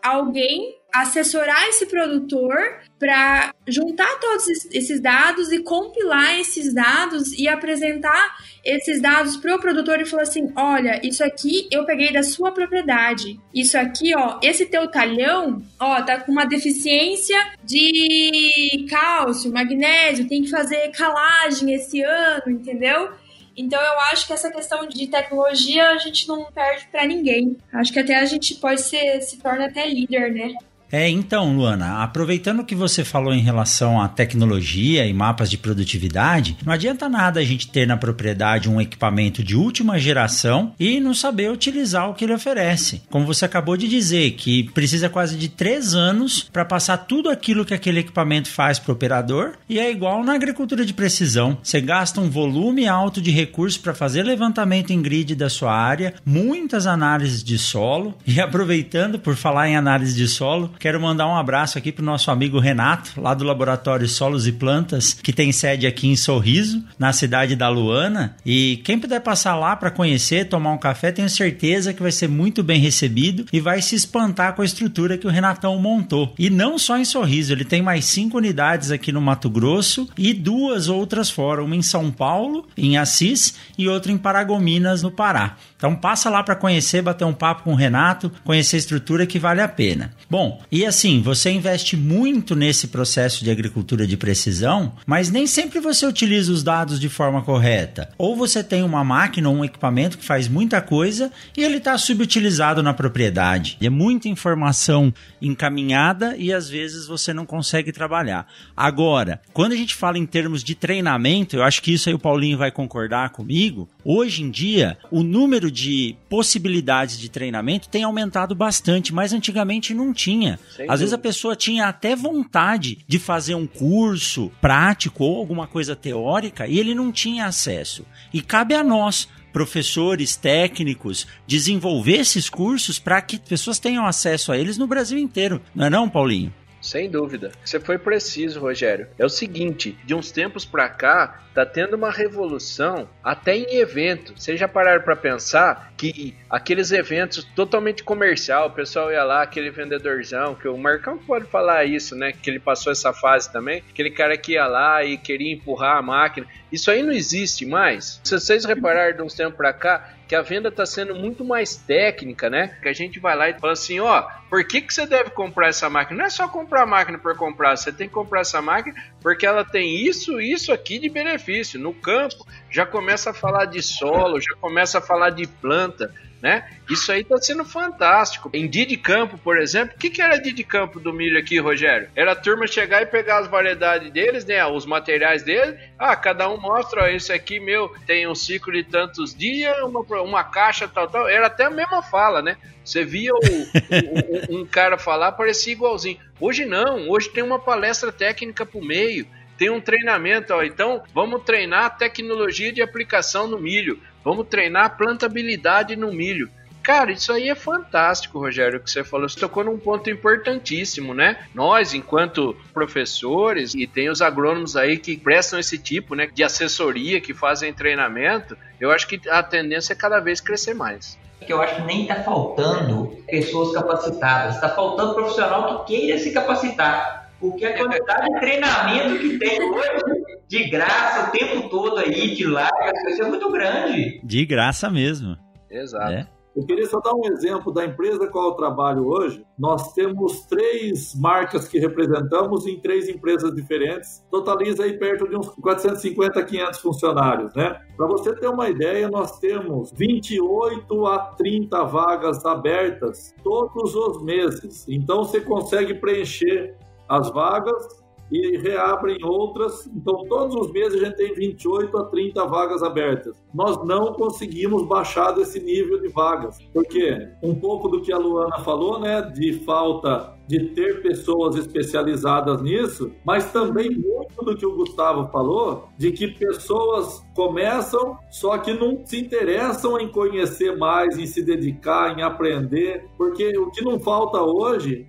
[0.04, 8.38] alguém assessorar esse produtor para juntar todos esses dados e compilar esses dados e apresentar
[8.64, 12.52] esses dados para o produtor e falar assim: olha, isso aqui eu peguei da sua
[12.52, 13.40] propriedade.
[13.54, 20.42] Isso aqui, ó, esse teu talhão, ó, tá com uma deficiência de cálcio, magnésio, tem
[20.42, 23.12] que fazer calagem esse ano, entendeu?
[23.56, 27.58] Então eu acho que essa questão de tecnologia a gente não perde para ninguém.
[27.74, 30.54] Acho que até a gente pode ser, se torna até líder, né?
[30.92, 36.58] É, então, Luana, aproveitando que você falou em relação à tecnologia e mapas de produtividade,
[36.66, 41.14] não adianta nada a gente ter na propriedade um equipamento de última geração e não
[41.14, 43.02] saber utilizar o que ele oferece.
[43.10, 47.66] Como você acabou de dizer, que precisa quase de três anos para passar tudo aquilo
[47.66, 51.58] que aquele equipamento faz para o operador, e é igual na agricultura de precisão.
[51.62, 56.16] Você gasta um volume alto de recursos para fazer levantamento em grid da sua área,
[56.26, 61.36] muitas análises de solo, e aproveitando por falar em análise de solo, Quero mandar um
[61.36, 65.52] abraço aqui para o nosso amigo Renato, lá do Laboratório Solos e Plantas, que tem
[65.52, 68.38] sede aqui em Sorriso, na cidade da Luana.
[68.46, 72.30] E quem puder passar lá para conhecer, tomar um café, tenho certeza que vai ser
[72.30, 76.34] muito bem recebido e vai se espantar com a estrutura que o Renatão montou.
[76.40, 80.34] E não só em Sorriso, ele tem mais cinco unidades aqui no Mato Grosso e
[80.34, 85.58] duas outras fora, uma em São Paulo, em Assis, e outra em Paragominas, no Pará.
[85.80, 89.40] Então passa lá para conhecer, bater um papo com o Renato, conhecer a estrutura que
[89.40, 90.12] vale a pena.
[90.30, 95.80] Bom, e assim, você investe muito nesse processo de agricultura de precisão, mas nem sempre
[95.80, 98.10] você utiliza os dados de forma correta.
[98.18, 101.98] Ou você tem uma máquina ou um equipamento que faz muita coisa e ele está
[101.98, 103.78] subutilizado na propriedade.
[103.80, 108.46] É muita informação encaminhada e às vezes você não consegue trabalhar.
[108.76, 112.20] Agora, quando a gente fala em termos de treinamento, eu acho que isso aí o
[112.20, 113.88] Paulinho vai concordar comigo.
[114.04, 119.94] Hoje em dia, o número número de possibilidades de treinamento tem aumentado bastante, mas antigamente
[119.94, 120.60] não tinha.
[120.60, 120.98] Sem Às dúvida.
[120.98, 126.68] vezes a pessoa tinha até vontade de fazer um curso prático ou alguma coisa teórica
[126.68, 128.06] e ele não tinha acesso.
[128.34, 134.58] E cabe a nós, professores, técnicos, desenvolver esses cursos para que pessoas tenham acesso a
[134.58, 135.62] eles no Brasil inteiro.
[135.74, 136.54] Não é não, Paulinho?
[136.82, 137.52] Sem dúvida.
[137.64, 139.08] Você foi preciso, Rogério.
[139.18, 144.34] É o seguinte, de uns tempos para cá, tá tendo uma revolução até em evento.
[144.38, 149.70] Vocês já pararam para pensar que aqueles eventos totalmente comercial, o pessoal ia lá, aquele
[149.70, 152.32] vendedorzão, que o Marcão pode falar isso, né?
[152.32, 156.02] Que ele passou essa fase também, aquele cara que ia lá e queria empurrar a
[156.02, 156.48] máquina.
[156.72, 158.22] Isso aí não existe mais.
[158.24, 161.76] Se vocês repararam de uns tempos para cá, que a venda está sendo muito mais
[161.76, 162.78] técnica, né?
[162.84, 165.70] Que a gente vai lá e fala assim, ó, por que, que você deve comprar
[165.70, 166.20] essa máquina?
[166.20, 169.44] Não é só comprar a máquina por comprar, você tem que comprar essa máquina porque
[169.44, 171.49] ela tem isso, isso aqui de benefício.
[171.78, 176.70] No campo já começa a falar de solo, já começa a falar de planta, né?
[176.90, 178.50] Isso aí está sendo fantástico.
[178.54, 181.38] Em dia de campo, por exemplo, o que, que era dia de campo do milho
[181.38, 182.10] aqui, Rogério?
[182.16, 184.66] Era a turma chegar e pegar as variedades deles, né?
[184.66, 185.80] Os materiais deles.
[185.98, 190.02] Ah, cada um mostra, ó, esse aqui meu tem um ciclo de tantos dias, uma,
[190.22, 191.28] uma caixa tal, tal.
[191.28, 192.58] Era até a mesma fala, né?
[192.84, 196.20] Você via o, o, um, um cara falar, parecia igualzinho.
[196.40, 199.28] Hoje não, hoje tem uma palestra técnica pro meio
[199.60, 200.64] tem um treinamento, ó.
[200.64, 204.00] Então, vamos treinar tecnologia de aplicação no milho.
[204.24, 206.50] Vamos treinar plantabilidade no milho.
[206.82, 209.28] Cara, isso aí é fantástico, Rogério, que você falou.
[209.28, 211.46] Você tocou num ponto importantíssimo, né?
[211.54, 217.20] Nós, enquanto professores, e tem os agrônomos aí que prestam esse tipo né, de assessoria,
[217.20, 221.20] que fazem treinamento, eu acho que a tendência é cada vez crescer mais.
[221.46, 226.32] Que eu acho que nem está faltando pessoas capacitadas, está faltando profissional que queira se
[226.32, 227.19] capacitar.
[227.40, 232.46] Porque a quantidade de treinamento que tem hoje, de graça, o tempo todo aí, de
[232.46, 234.20] larga, isso é muito grande.
[234.24, 235.38] De graça mesmo.
[235.70, 236.12] Exato.
[236.12, 236.28] É.
[236.56, 239.46] Eu queria só dar um exemplo da empresa com qual eu trabalho hoje.
[239.58, 244.26] Nós temos três marcas que representamos em três empresas diferentes.
[244.30, 247.80] Totaliza aí perto de uns 450, 500 funcionários, né?
[247.96, 254.86] Para você ter uma ideia, nós temos 28 a 30 vagas abertas todos os meses.
[254.90, 256.76] Então você consegue preencher
[257.10, 259.88] as vagas e reabrem outras.
[259.88, 263.36] Então, todos os meses a gente tem 28 a 30 vagas abertas.
[263.54, 268.60] Nós não conseguimos baixar desse nível de vagas, porque um pouco do que a Luana
[268.60, 274.76] falou, né, de falta de ter pessoas especializadas nisso, mas também muito do que o
[274.76, 281.28] Gustavo falou, de que pessoas começam, só que não se interessam em conhecer mais, em
[281.28, 285.06] se dedicar, em aprender, porque o que não falta hoje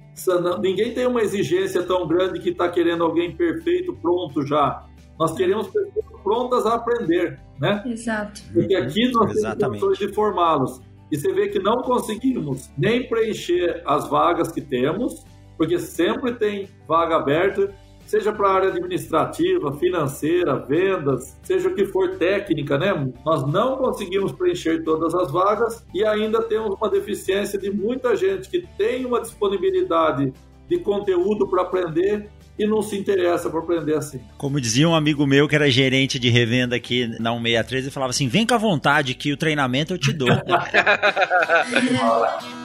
[0.61, 4.85] ninguém tem uma exigência tão grande que está querendo alguém perfeito, pronto já.
[5.19, 7.83] Nós queremos pessoas prontas a aprender, né?
[7.87, 8.43] Exato.
[8.53, 9.59] Porque aqui nós Exatamente.
[9.59, 10.83] temos condições de formá-los.
[11.11, 15.25] E você vê que não conseguimos nem preencher as vagas que temos,
[15.61, 17.71] porque sempre tem vaga aberta,
[18.07, 22.95] seja para a área administrativa, financeira, vendas, seja o que for técnica, né?
[23.27, 28.49] Nós não conseguimos preencher todas as vagas e ainda temos uma deficiência de muita gente
[28.49, 30.33] que tem uma disponibilidade
[30.67, 34.19] de conteúdo para aprender e não se interessa por aprender assim.
[34.39, 38.13] Como dizia um amigo meu que era gerente de revenda aqui na 163, ele falava
[38.13, 40.31] assim: vem com a vontade que o treinamento eu te dou.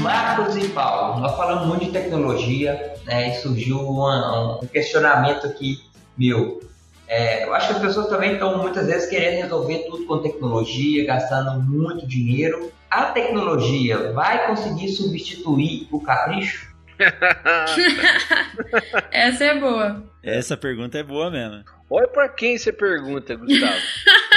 [0.00, 5.78] Marcos e Paulo, nós falamos muito de tecnologia né, e surgiu uma, um questionamento aqui
[6.16, 6.60] meu.
[7.06, 11.04] É, eu acho que as pessoas também estão muitas vezes querendo resolver tudo com tecnologia,
[11.04, 12.72] gastando muito dinheiro.
[12.90, 16.70] A tecnologia vai conseguir substituir o capricho?
[19.10, 20.02] Essa é boa.
[20.22, 21.62] Essa pergunta é boa mesmo.
[21.90, 23.74] Olha para quem você pergunta, Gustavo.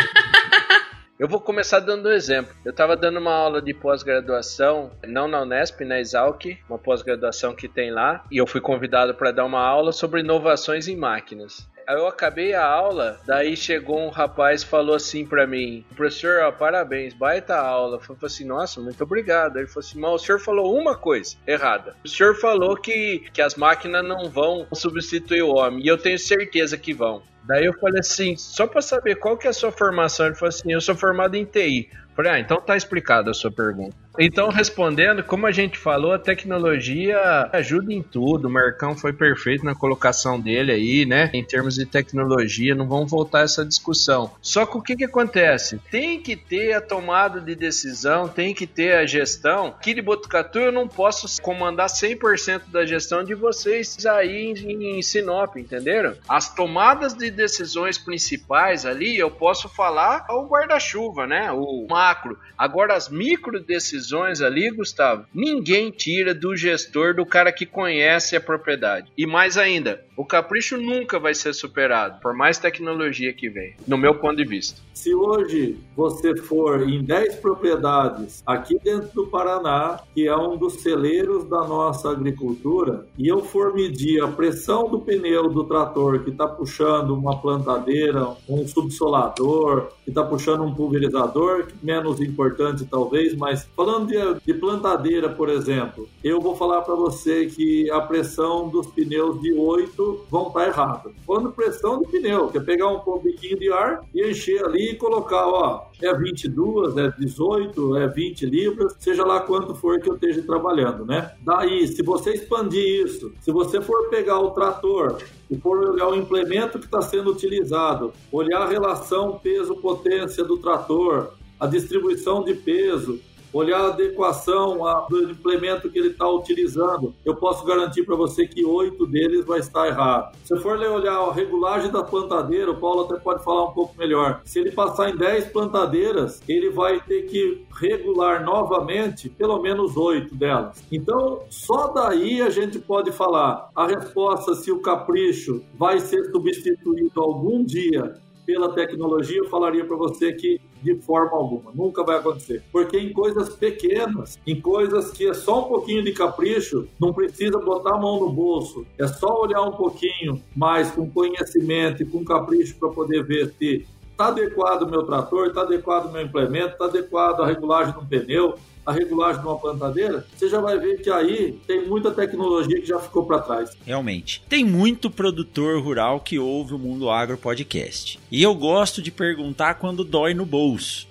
[1.23, 2.53] Eu vou começar dando um exemplo.
[2.65, 7.69] Eu estava dando uma aula de pós-graduação, não na Unesp, na Exalc, uma pós-graduação que
[7.69, 11.65] tem lá, e eu fui convidado para dar uma aula sobre inovações em máquinas.
[11.87, 16.51] Eu acabei a aula, daí chegou um rapaz e falou assim para mim: Professor, ó,
[16.51, 17.97] parabéns, baita aula.
[17.97, 19.57] Eu falei assim: Nossa, muito obrigado.
[19.57, 21.95] Ele falou assim: Mas o senhor falou uma coisa errada.
[22.03, 26.17] O senhor falou que, que as máquinas não vão substituir o homem, e eu tenho
[26.17, 27.21] certeza que vão.
[27.45, 30.49] Daí eu falei assim, só para saber qual que é a sua formação, ele falou
[30.49, 31.89] assim, eu sou formado em TI.
[32.15, 33.97] Falei, ah, então tá explicada a sua pergunta.
[34.19, 38.47] Então, respondendo, como a gente falou, a tecnologia ajuda em tudo.
[38.47, 41.31] O Marcão foi perfeito na colocação dele aí, né?
[41.33, 44.31] Em termos de tecnologia, não vamos voltar a essa discussão.
[44.41, 45.79] Só que o que, que acontece?
[45.89, 49.67] Tem que ter a tomada de decisão, tem que ter a gestão.
[49.67, 55.01] Aqui de Botucatu eu não posso comandar 100% da gestão de vocês aí em, em
[55.01, 56.15] Sinop, entenderam?
[56.29, 61.51] As tomadas de decisões principais ali eu posso falar ao guarda-chuva, né?
[61.51, 62.37] O macro.
[62.55, 64.02] Agora, as micro decisões
[64.41, 69.11] ali, Gustavo, ninguém tira do gestor, do cara que conhece a propriedade.
[69.17, 73.97] E mais ainda, o capricho nunca vai ser superado, por mais tecnologia que vem, no
[73.97, 74.81] meu ponto de vista.
[74.93, 80.81] Se hoje você for em 10 propriedades aqui dentro do Paraná, que é um dos
[80.81, 86.29] celeiros da nossa agricultura, e eu for medir a pressão do pneu do trator que
[86.29, 93.67] está puxando uma plantadeira, um subsolador, que está puxando um pulverizador, menos importante talvez, mas
[93.75, 98.87] falando de, de plantadeira, por exemplo, eu vou falar para você que a pressão dos
[98.87, 101.11] pneus de 8 vão estar tá errada.
[101.25, 104.95] Quando pressão do pneu, que é pegar um pouquinho de ar e encher ali e
[104.95, 110.15] colocar, ó, é 22, é 18, é 20 libras, seja lá quanto for que eu
[110.15, 111.33] esteja trabalhando, né?
[111.41, 115.17] Daí, se você expandir isso, se você for pegar o trator
[115.49, 121.33] e for olhar o implemento que está sendo utilizado, olhar a relação peso-potência do trator,
[121.59, 123.19] a distribuição de peso,
[123.53, 128.65] olhar a adequação do implemento que ele está utilizando, eu posso garantir para você que
[128.65, 130.35] oito deles vai estar errado.
[130.43, 134.41] Se for olhar a regulagem da plantadeira, o Paulo até pode falar um pouco melhor.
[134.43, 140.35] Se ele passar em 10 plantadeiras, ele vai ter que regular novamente pelo menos oito
[140.35, 140.83] delas.
[140.91, 147.21] Então, só daí a gente pode falar a resposta se o capricho vai ser substituído
[147.21, 152.61] algum dia pela tecnologia, eu falaria para você que de forma alguma, nunca vai acontecer.
[152.71, 157.57] Porque em coisas pequenas, em coisas que é só um pouquinho de capricho, não precisa
[157.59, 162.23] botar a mão no bolso, é só olhar um pouquinho mais com conhecimento e com
[162.23, 166.73] capricho para poder ver se está adequado o meu trator, está adequado o meu implemento,
[166.73, 168.55] está adequado a regulagem do pneu,
[168.85, 172.85] a regulagem de uma plantadeira, você já vai ver que aí tem muita tecnologia que
[172.85, 173.71] já ficou para trás.
[173.85, 174.43] Realmente.
[174.49, 178.19] Tem muito produtor rural que ouve o Mundo Agro Podcast.
[178.31, 181.07] E eu gosto de perguntar quando dói no bolso.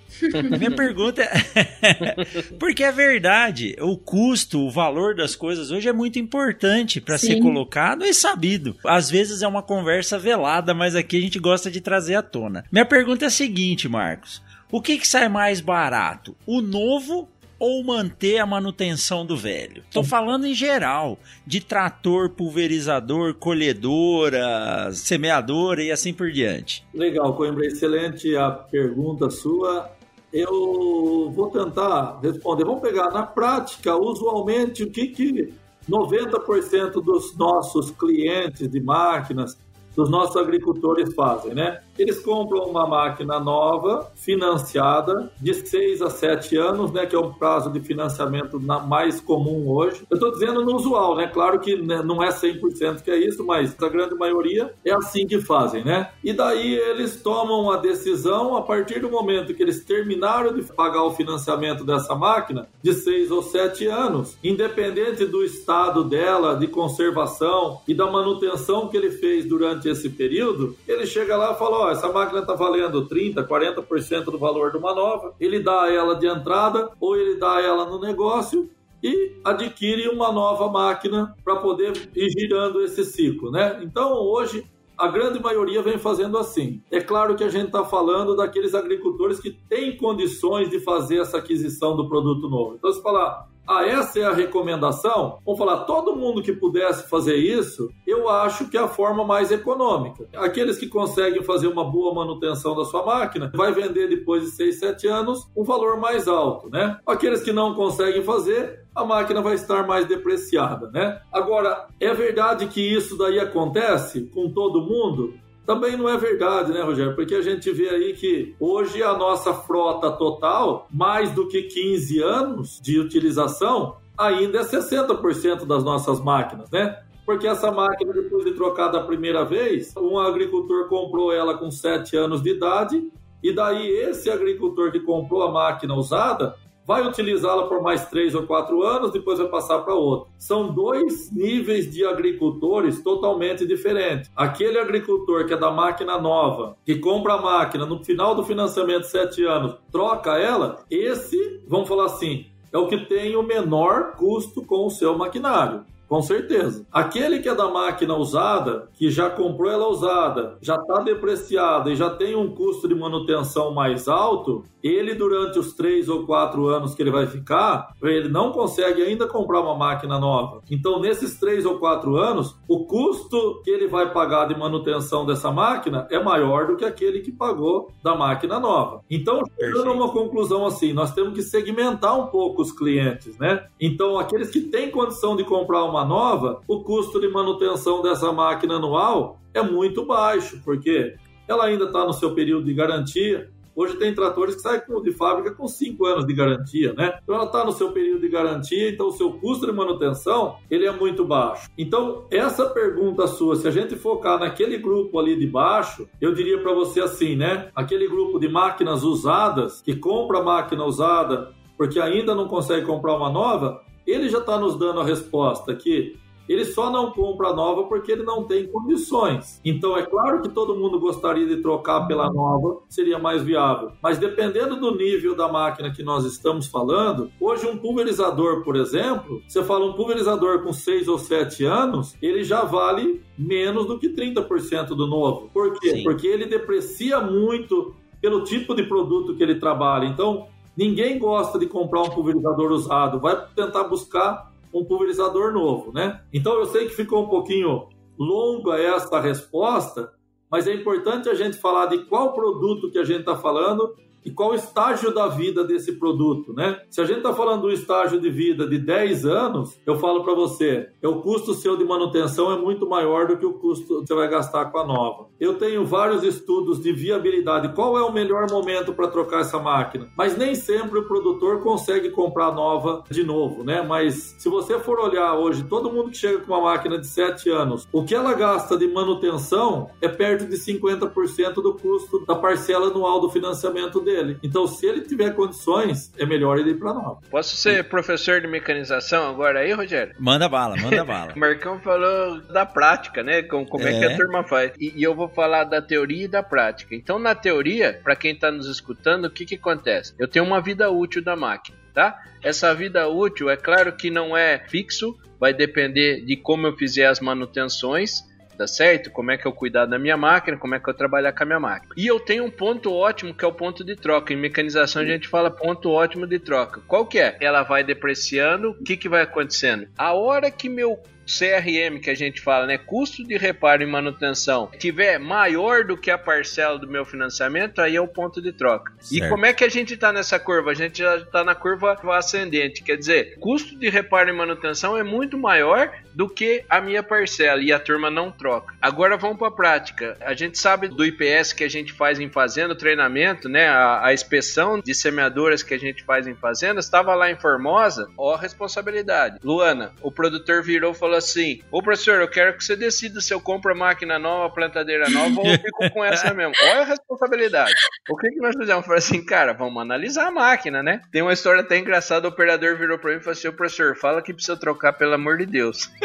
[0.58, 2.52] Minha pergunta é.
[2.58, 7.40] Porque é verdade, o custo, o valor das coisas hoje é muito importante para ser
[7.40, 8.76] colocado e sabido.
[8.84, 12.64] Às vezes é uma conversa velada, mas aqui a gente gosta de trazer à tona.
[12.70, 16.36] Minha pergunta é a seguinte, Marcos: o que, que sai mais barato?
[16.46, 17.28] O novo
[17.62, 19.84] ou manter a manutenção do velho?
[19.84, 26.84] Estou falando em geral, de trator, pulverizador, colhedora, semeadora e assim por diante.
[26.92, 29.92] Legal, Coimbra, excelente a pergunta sua.
[30.32, 32.64] Eu vou tentar responder.
[32.64, 35.54] Vamos pegar na prática, usualmente, o que, que
[35.88, 39.56] 90% dos nossos clientes de máquinas,
[39.94, 41.80] dos nossos agricultores fazem, né?
[41.99, 47.32] Eles compram uma máquina nova, financiada, de 6 a 7 anos, né, que é um
[47.32, 50.03] prazo de financiamento mais comum hoje.
[50.11, 51.26] Eu estou dizendo no usual, né?
[51.26, 55.26] Claro que né, não é 100% que é isso, mas a grande maioria é assim
[55.26, 56.11] que fazem, né?
[56.22, 61.05] E daí eles tomam a decisão a partir do momento que eles terminaram de pagar
[61.05, 67.80] o financiamento dessa máquina, de 6 ou 7 anos, independente do estado dela, de conservação
[67.86, 71.91] e da manutenção que ele fez durante esse período, ele chega lá e fala: ó,
[71.93, 76.26] essa máquina está valendo 30%, 40% do valor de uma nova, ele dá ela de
[76.26, 78.68] entrada ou ele dá ela no negócio
[79.03, 83.80] e adquire uma nova máquina para poder ir girando esse ciclo, né?
[83.82, 84.64] Então, hoje,
[84.97, 86.80] a grande maioria vem fazendo assim.
[86.90, 91.38] É claro que a gente está falando daqueles agricultores que têm condições de fazer essa
[91.38, 92.76] aquisição do produto novo.
[92.76, 95.38] Então, se falar, ah, essa é a recomendação?
[95.44, 99.50] Vamos falar, todo mundo que pudesse fazer isso, eu acho que é a forma mais
[99.50, 100.26] econômica.
[100.34, 104.78] Aqueles que conseguem fazer uma boa manutenção da sua máquina, vai vender depois de 6,
[104.78, 106.98] 7 anos um valor mais alto, né?
[107.06, 111.20] Aqueles que não conseguem fazer, a máquina vai estar mais depreciada, né?
[111.32, 115.34] Agora, é verdade que isso daí acontece com todo mundo?
[115.64, 117.14] Também não é verdade, né, Rogério?
[117.14, 122.20] Porque a gente vê aí que hoje a nossa frota total, mais do que 15
[122.20, 126.98] anos de utilização, ainda é 60% das nossas máquinas, né?
[127.24, 132.16] Porque essa máquina, depois de trocada a primeira vez, um agricultor comprou ela com 7
[132.16, 133.08] anos de idade,
[133.42, 136.56] e daí esse agricultor que comprou a máquina usada
[136.87, 140.28] vai utilizá-la por mais três ou quatro anos, depois vai passar para outro.
[140.39, 144.30] São dois níveis de agricultores totalmente diferentes.
[144.35, 149.05] Aquele agricultor que é da máquina nova, que compra a máquina no final do financiamento,
[149.05, 154.64] sete anos, troca ela, esse, vamos falar assim, é o que tem o menor custo
[154.64, 155.85] com o seu maquinário.
[156.12, 156.84] Com certeza.
[156.92, 161.96] Aquele que é da máquina usada, que já comprou ela usada, já está depreciada e
[161.96, 166.94] já tem um custo de manutenção mais alto, ele durante os três ou quatro anos
[166.94, 170.60] que ele vai ficar, ele não consegue ainda comprar uma máquina nova.
[170.70, 175.50] Então, nesses três ou quatro anos, o custo que ele vai pagar de manutenção dessa
[175.50, 179.00] máquina é maior do que aquele que pagou da máquina nova.
[179.10, 183.66] Então, chegando a uma conclusão assim, nós temos que segmentar um pouco os clientes, né?
[183.80, 188.76] Então, aqueles que têm condição de comprar uma nova, o custo de manutenção dessa máquina
[188.76, 191.14] anual é muito baixo, porque
[191.46, 193.50] ela ainda está no seu período de garantia.
[193.74, 197.18] Hoje tem tratores que saem de fábrica com 5 anos de garantia, né?
[197.22, 200.84] Então ela está no seu período de garantia, então o seu custo de manutenção ele
[200.84, 201.70] é muito baixo.
[201.78, 206.61] Então essa pergunta sua, se a gente focar naquele grupo ali de baixo, eu diria
[206.61, 207.70] para você assim, né?
[207.74, 213.30] Aquele grupo de máquinas usadas que compra máquina usada porque ainda não consegue comprar uma
[213.30, 216.16] nova, ele já está nos dando a resposta que
[216.48, 219.61] ele só não compra nova porque ele não tem condições.
[219.64, 223.92] Então é claro que todo mundo gostaria de trocar pela nova, seria mais viável.
[224.03, 229.42] Mas dependendo do nível da máquina que nós estamos falando, hoje um pulverizador, por exemplo,
[229.46, 234.09] você fala um pulverizador com 6 ou 7 anos, ele já vale menos do que
[234.09, 235.48] 30% do novo.
[235.53, 235.96] Por quê?
[235.96, 236.03] Sim.
[236.03, 240.07] Porque ele deprecia muito pelo tipo de produto que ele trabalha.
[240.07, 240.46] Então,
[240.76, 246.22] Ninguém gosta de comprar um pulverizador usado, vai tentar buscar um pulverizador novo, né?
[246.32, 250.12] Então eu sei que ficou um pouquinho longa essa resposta,
[250.50, 253.94] mas é importante a gente falar de qual produto que a gente está falando
[254.24, 256.80] e qual estágio da vida desse produto, né?
[256.88, 260.34] Se a gente está falando do estágio de vida de 10 anos, eu falo para
[260.34, 264.06] você, é o custo seu de manutenção é muito maior do que o custo que
[264.06, 265.26] você vai gastar com a nova.
[265.40, 270.08] Eu tenho vários estudos de viabilidade, qual é o melhor momento para trocar essa máquina,
[270.16, 273.82] mas nem sempre o produtor consegue comprar nova de novo, né?
[273.82, 277.50] Mas se você for olhar hoje, todo mundo que chega com uma máquina de 7
[277.50, 282.88] anos, o que ela gasta de manutenção é perto de 50% do custo da parcela
[282.88, 284.38] anual do financiamento dele dele.
[284.42, 287.20] Então, se ele tiver condições, é melhor ele ir para nova.
[287.30, 290.14] Posso ser professor de mecanização agora aí, Rogério?
[290.18, 291.32] Manda bala, manda bala.
[291.34, 293.42] o Marcão falou da prática, né?
[293.42, 293.94] Como, como é.
[293.94, 293.98] é.
[293.98, 294.16] que a é.
[294.16, 294.72] turma faz.
[294.78, 296.94] E, e, eu vou falar da teoria e da prática.
[296.94, 300.14] Então, na teoria, para quem está nos escutando, o que, que acontece?
[300.18, 301.78] Eu tenho uma vida útil da máquina.
[301.94, 302.18] Tá?
[302.42, 307.04] Essa vida útil, é claro que não é fixo, vai depender de como eu fizer
[307.04, 308.22] as manutenções
[308.57, 309.11] tá certo?
[309.11, 311.46] Como é que eu cuidar da minha máquina, como é que eu trabalhar com a
[311.46, 311.94] minha máquina.
[311.96, 314.32] E eu tenho um ponto ótimo que é o ponto de troca.
[314.32, 316.80] Em mecanização a gente fala ponto ótimo de troca.
[316.86, 317.36] Qual que é?
[317.40, 319.88] Ela vai depreciando, o que, que vai acontecendo?
[319.96, 324.70] A hora que meu CRM que a gente fala, né, custo de reparo e manutenção,
[324.78, 328.92] tiver maior do que a parcela do meu financiamento, aí é o ponto de troca.
[329.00, 329.24] Certo.
[329.24, 330.70] E como é que a gente está nessa curva?
[330.70, 335.02] A gente já está na curva ascendente, quer dizer, custo de reparo e manutenção é
[335.02, 338.74] muito maior do que a minha parcela e a turma não troca.
[338.80, 340.16] Agora vamos para a prática.
[340.20, 344.14] A gente sabe do IPS que a gente faz em fazenda, treinamento, né, a, a
[344.14, 348.38] inspeção de semeadoras que a gente faz em fazenda, estava lá em Formosa, ó a
[348.38, 349.38] responsabilidade.
[349.42, 353.32] Luana, o produtor virou e falou assim: Ô professor, eu quero que você decida se
[353.32, 356.52] eu compro máquina nova, plantadeira nova ou eu fico com essa mesmo.
[356.62, 357.72] Olha a responsabilidade.
[358.08, 358.84] O que, que nós fizemos?
[358.84, 361.00] Falei assim, cara, vamos analisar a máquina, né?
[361.10, 363.96] Tem uma história até engraçada: o operador virou pra mim e falou assim: Ô professor,
[363.96, 365.90] fala que precisa trocar, pelo amor de Deus.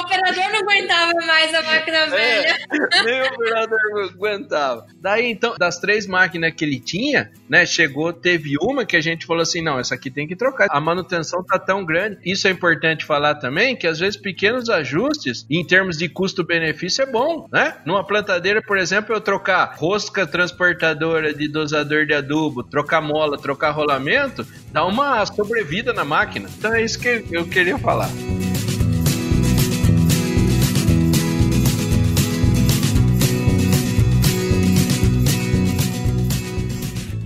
[0.00, 2.58] o operador não aguentava mais a máquina é, velha.
[2.92, 4.86] É, nem o operador não aguentava.
[5.00, 9.26] Daí então, das três máquinas que ele tinha, né, chegou, teve uma que a gente
[9.26, 10.68] falou assim: não, essa aqui tem que trocar.
[10.70, 12.18] A manutenção tá tão grande.
[12.24, 17.06] Isso é importante falar também, que às vezes pequenos ajustes em termos de custo-benefício é
[17.06, 17.76] bom, né?
[17.84, 23.70] Numa plantadeira, por exemplo, eu trocar rosca transportadora de dosador de adubo, trocar mola, trocar
[23.70, 26.48] rolamento, dá uma sobrevida na máquina.
[26.58, 28.08] Então é isso que eu queria falar.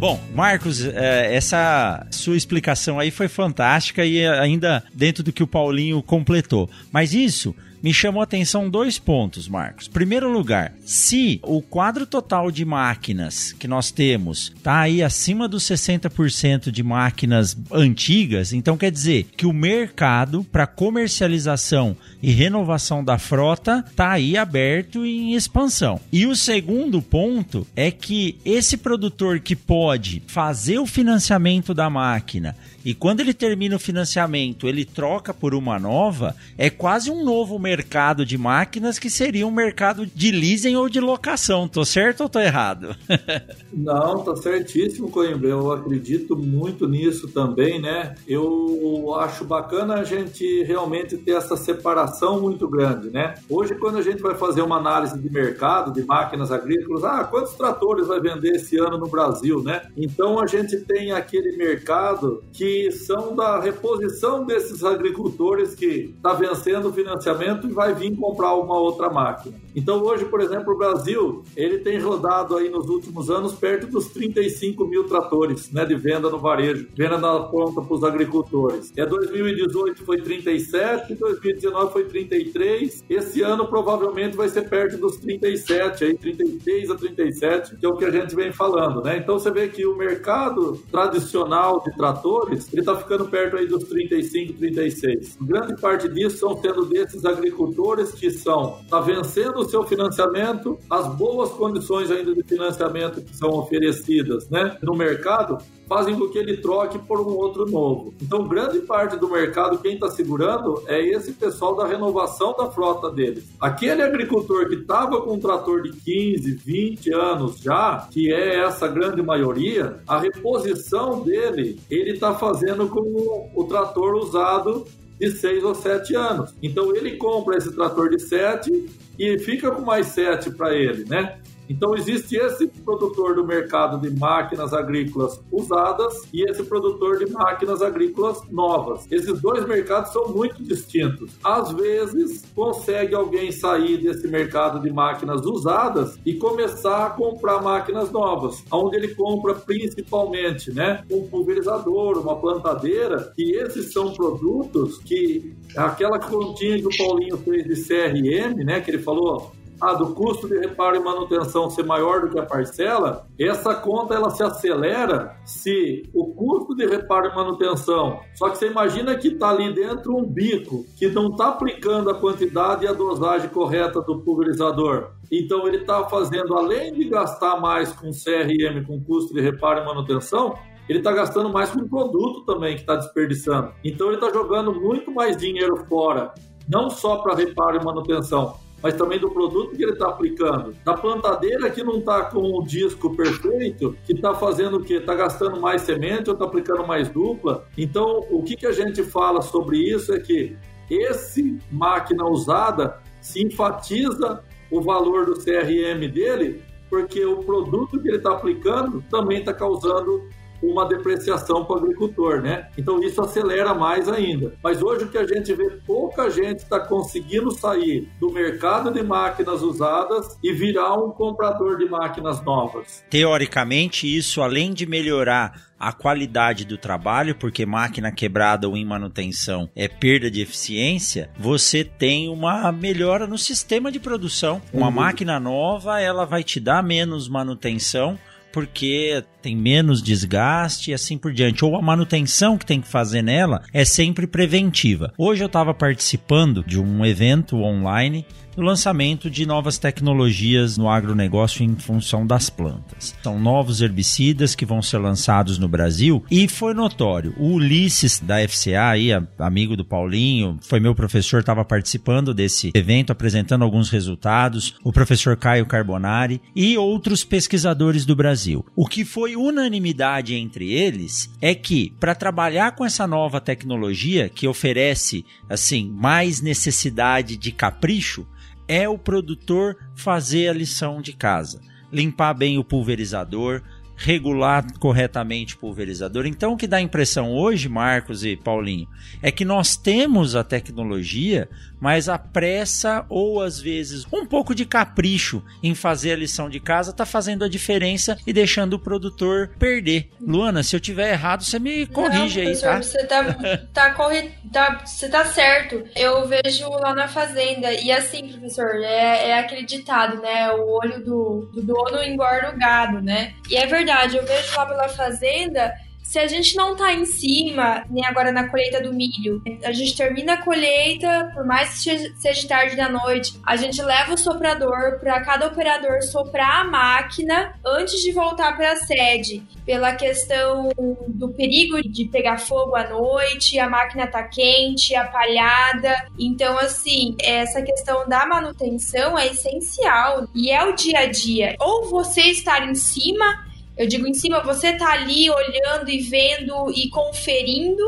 [0.04, 5.46] Bom, Marcos, é, essa sua explicação aí foi fantástica e ainda dentro do que o
[5.46, 6.68] Paulinho completou.
[6.92, 9.88] Mas isso me chamou a atenção dois pontos, Marcos.
[9.88, 15.64] Primeiro lugar, se o quadro total de máquinas que nós temos está aí acima dos
[15.64, 23.18] 60% de máquinas antigas, então quer dizer que o mercado para comercialização e renovação da
[23.18, 26.00] frota está aí aberto em expansão.
[26.10, 32.56] E o segundo ponto é que esse produtor que pode fazer o financiamento da máquina
[32.84, 37.58] e quando ele termina o financiamento, ele troca por uma nova, é quase um novo
[37.58, 41.66] mercado de máquinas que seria um mercado de leasing ou de locação.
[41.66, 42.94] Tô certo ou tô errado?
[43.72, 45.48] Não, tá certíssimo, Coimbra.
[45.48, 48.14] Eu acredito muito nisso também, né?
[48.28, 53.34] Eu acho bacana a gente realmente ter essa separação muito grande, né?
[53.48, 57.54] Hoje, quando a gente vai fazer uma análise de mercado de máquinas agrícolas, ah, quantos
[57.54, 59.82] tratores vai vender esse ano no Brasil, né?
[59.96, 66.88] Então a gente tem aquele mercado que são da reposição desses agricultores que está vencendo
[66.88, 69.54] o financiamento e vai vir comprar uma outra máquina.
[69.74, 74.08] Então hoje, por exemplo, o Brasil ele tem rodado aí nos últimos anos perto dos
[74.08, 78.92] 35 mil tratores né, de venda no varejo, venda na ponta para os agricultores.
[78.96, 86.04] É 2018 foi 37, 2019 foi 33, esse ano provavelmente vai ser perto dos 37,
[86.04, 89.18] aí 36 a 37, que é o que a gente vem falando, né?
[89.18, 93.84] Então você vê que o mercado tradicional de tratores ele está ficando perto aí dos
[93.84, 95.38] 35, 36.
[95.40, 101.08] Grande parte disso são sendo desses agricultores que são tá vencendo o seu financiamento, as
[101.14, 105.58] boas condições ainda de financiamento que são oferecidas, né, no mercado
[105.88, 108.14] fazem com que ele troque por um outro novo.
[108.20, 113.10] Então, grande parte do mercado, quem está segurando é esse pessoal da renovação da frota
[113.10, 113.44] deles.
[113.60, 118.88] Aquele agricultor que estava com um trator de 15, 20 anos já, que é essa
[118.88, 122.53] grande maioria, a reposição dele, ele está fazendo
[122.88, 124.86] com o trator usado
[125.18, 126.54] de 6 ou 7 anos.
[126.62, 131.38] Então, ele compra esse trator de 7 e fica com mais 7 para ele, né?
[131.68, 137.82] Então, existe esse produtor do mercado de máquinas agrícolas usadas e esse produtor de máquinas
[137.82, 139.06] agrícolas novas.
[139.10, 141.32] Esses dois mercados são muito distintos.
[141.42, 148.10] Às vezes, consegue alguém sair desse mercado de máquinas usadas e começar a comprar máquinas
[148.10, 155.54] novas, onde ele compra principalmente né, um pulverizador, uma plantadeira, e esses são produtos que
[155.76, 160.48] aquela continha que o Paulinho fez de CRM, né, que ele falou ah, do custo
[160.48, 165.36] de reparo e manutenção ser maior do que a parcela, essa conta ela se acelera
[165.44, 168.20] se o custo de reparo e manutenção.
[168.34, 172.14] Só que você imagina que está ali dentro um bico que não está aplicando a
[172.14, 175.12] quantidade e a dosagem correta do pulverizador.
[175.30, 179.84] Então ele está fazendo, além de gastar mais com CRM, com custo de reparo e
[179.84, 180.54] manutenção,
[180.88, 183.72] ele está gastando mais com produto também que está desperdiçando.
[183.82, 186.32] Então ele está jogando muito mais dinheiro fora,
[186.68, 190.76] não só para reparo e manutenção, mas também do produto que ele está aplicando.
[190.84, 194.96] Da plantadeira que não está com o disco perfeito, que está fazendo o quê?
[194.96, 197.66] Está gastando mais semente ou está aplicando mais dupla.
[197.78, 200.54] Então, o que, que a gente fala sobre isso é que
[200.90, 208.18] esse máquina usada se enfatiza o valor do CRM dele, porque o produto que ele
[208.18, 210.28] está aplicando também está causando
[210.70, 212.68] uma depreciação para o agricultor, né?
[212.76, 214.54] Então isso acelera mais ainda.
[214.62, 219.02] Mas hoje o que a gente vê, pouca gente está conseguindo sair do mercado de
[219.02, 223.04] máquinas usadas e virar um comprador de máquinas novas.
[223.10, 229.68] Teoricamente, isso além de melhorar a qualidade do trabalho, porque máquina quebrada ou em manutenção
[229.76, 234.62] é perda de eficiência, você tem uma melhora no sistema de produção.
[234.72, 234.92] Uma uhum.
[234.92, 238.18] máquina nova, ela vai te dar menos manutenção
[238.54, 241.66] porque tem menos desgaste e assim por diante.
[241.66, 245.12] Ou a manutenção que tem que fazer nela é sempre preventiva.
[245.18, 248.24] Hoje eu estava participando de um evento online
[248.56, 253.14] do lançamento de novas tecnologias no agronegócio em função das plantas.
[253.22, 257.34] São novos herbicidas que vão ser lançados no Brasil e foi notório.
[257.36, 263.10] O Ulisses da FCA, aí, amigo do Paulinho, foi meu professor, estava participando desse evento,
[263.10, 264.74] apresentando alguns resultados.
[264.84, 268.64] O professor Caio Carbonari e outros pesquisadores do Brasil.
[268.76, 274.48] O que foi unanimidade entre eles é que para trabalhar com essa nova tecnologia que
[274.48, 278.26] oferece assim mais necessidade de capricho,
[278.66, 281.60] é o produtor fazer a lição de casa.
[281.92, 283.62] Limpar bem o pulverizador,
[283.96, 286.26] regular corretamente o pulverizador.
[286.26, 288.88] Então, o que dá impressão hoje, Marcos e Paulinho,
[289.22, 291.48] é que nós temos a tecnologia,
[291.84, 296.58] mas a pressa ou às vezes um pouco de capricho em fazer a lição de
[296.58, 300.08] casa está fazendo a diferença e deixando o produtor perder.
[300.18, 302.82] Luana, se eu tiver errado, você me corrige Não, aí, tá?
[302.82, 303.34] Você tá,
[303.74, 305.84] tá, corre, tá, você tá certo.
[305.94, 310.50] Eu vejo lá na fazenda e assim, professor, é, é aquele ditado, né?
[310.52, 313.34] O olho do, do dono engorda o gado, né?
[313.50, 315.70] E é verdade, eu vejo lá pela fazenda
[316.14, 319.96] se a gente não tá em cima, nem agora na colheita do milho, a gente
[319.96, 325.00] termina a colheita, por mais que seja tarde da noite, a gente leva o soprador
[325.00, 330.68] para cada operador soprar a máquina antes de voltar para a sede, pela questão
[331.08, 335.96] do perigo de pegar fogo à noite, a máquina tá quente, apalhada.
[336.16, 341.56] Então, assim, essa questão da manutenção é essencial e é o dia a dia.
[341.58, 346.70] Ou você estar em cima eu digo em cima, você tá ali olhando e vendo
[346.74, 347.82] e conferindo,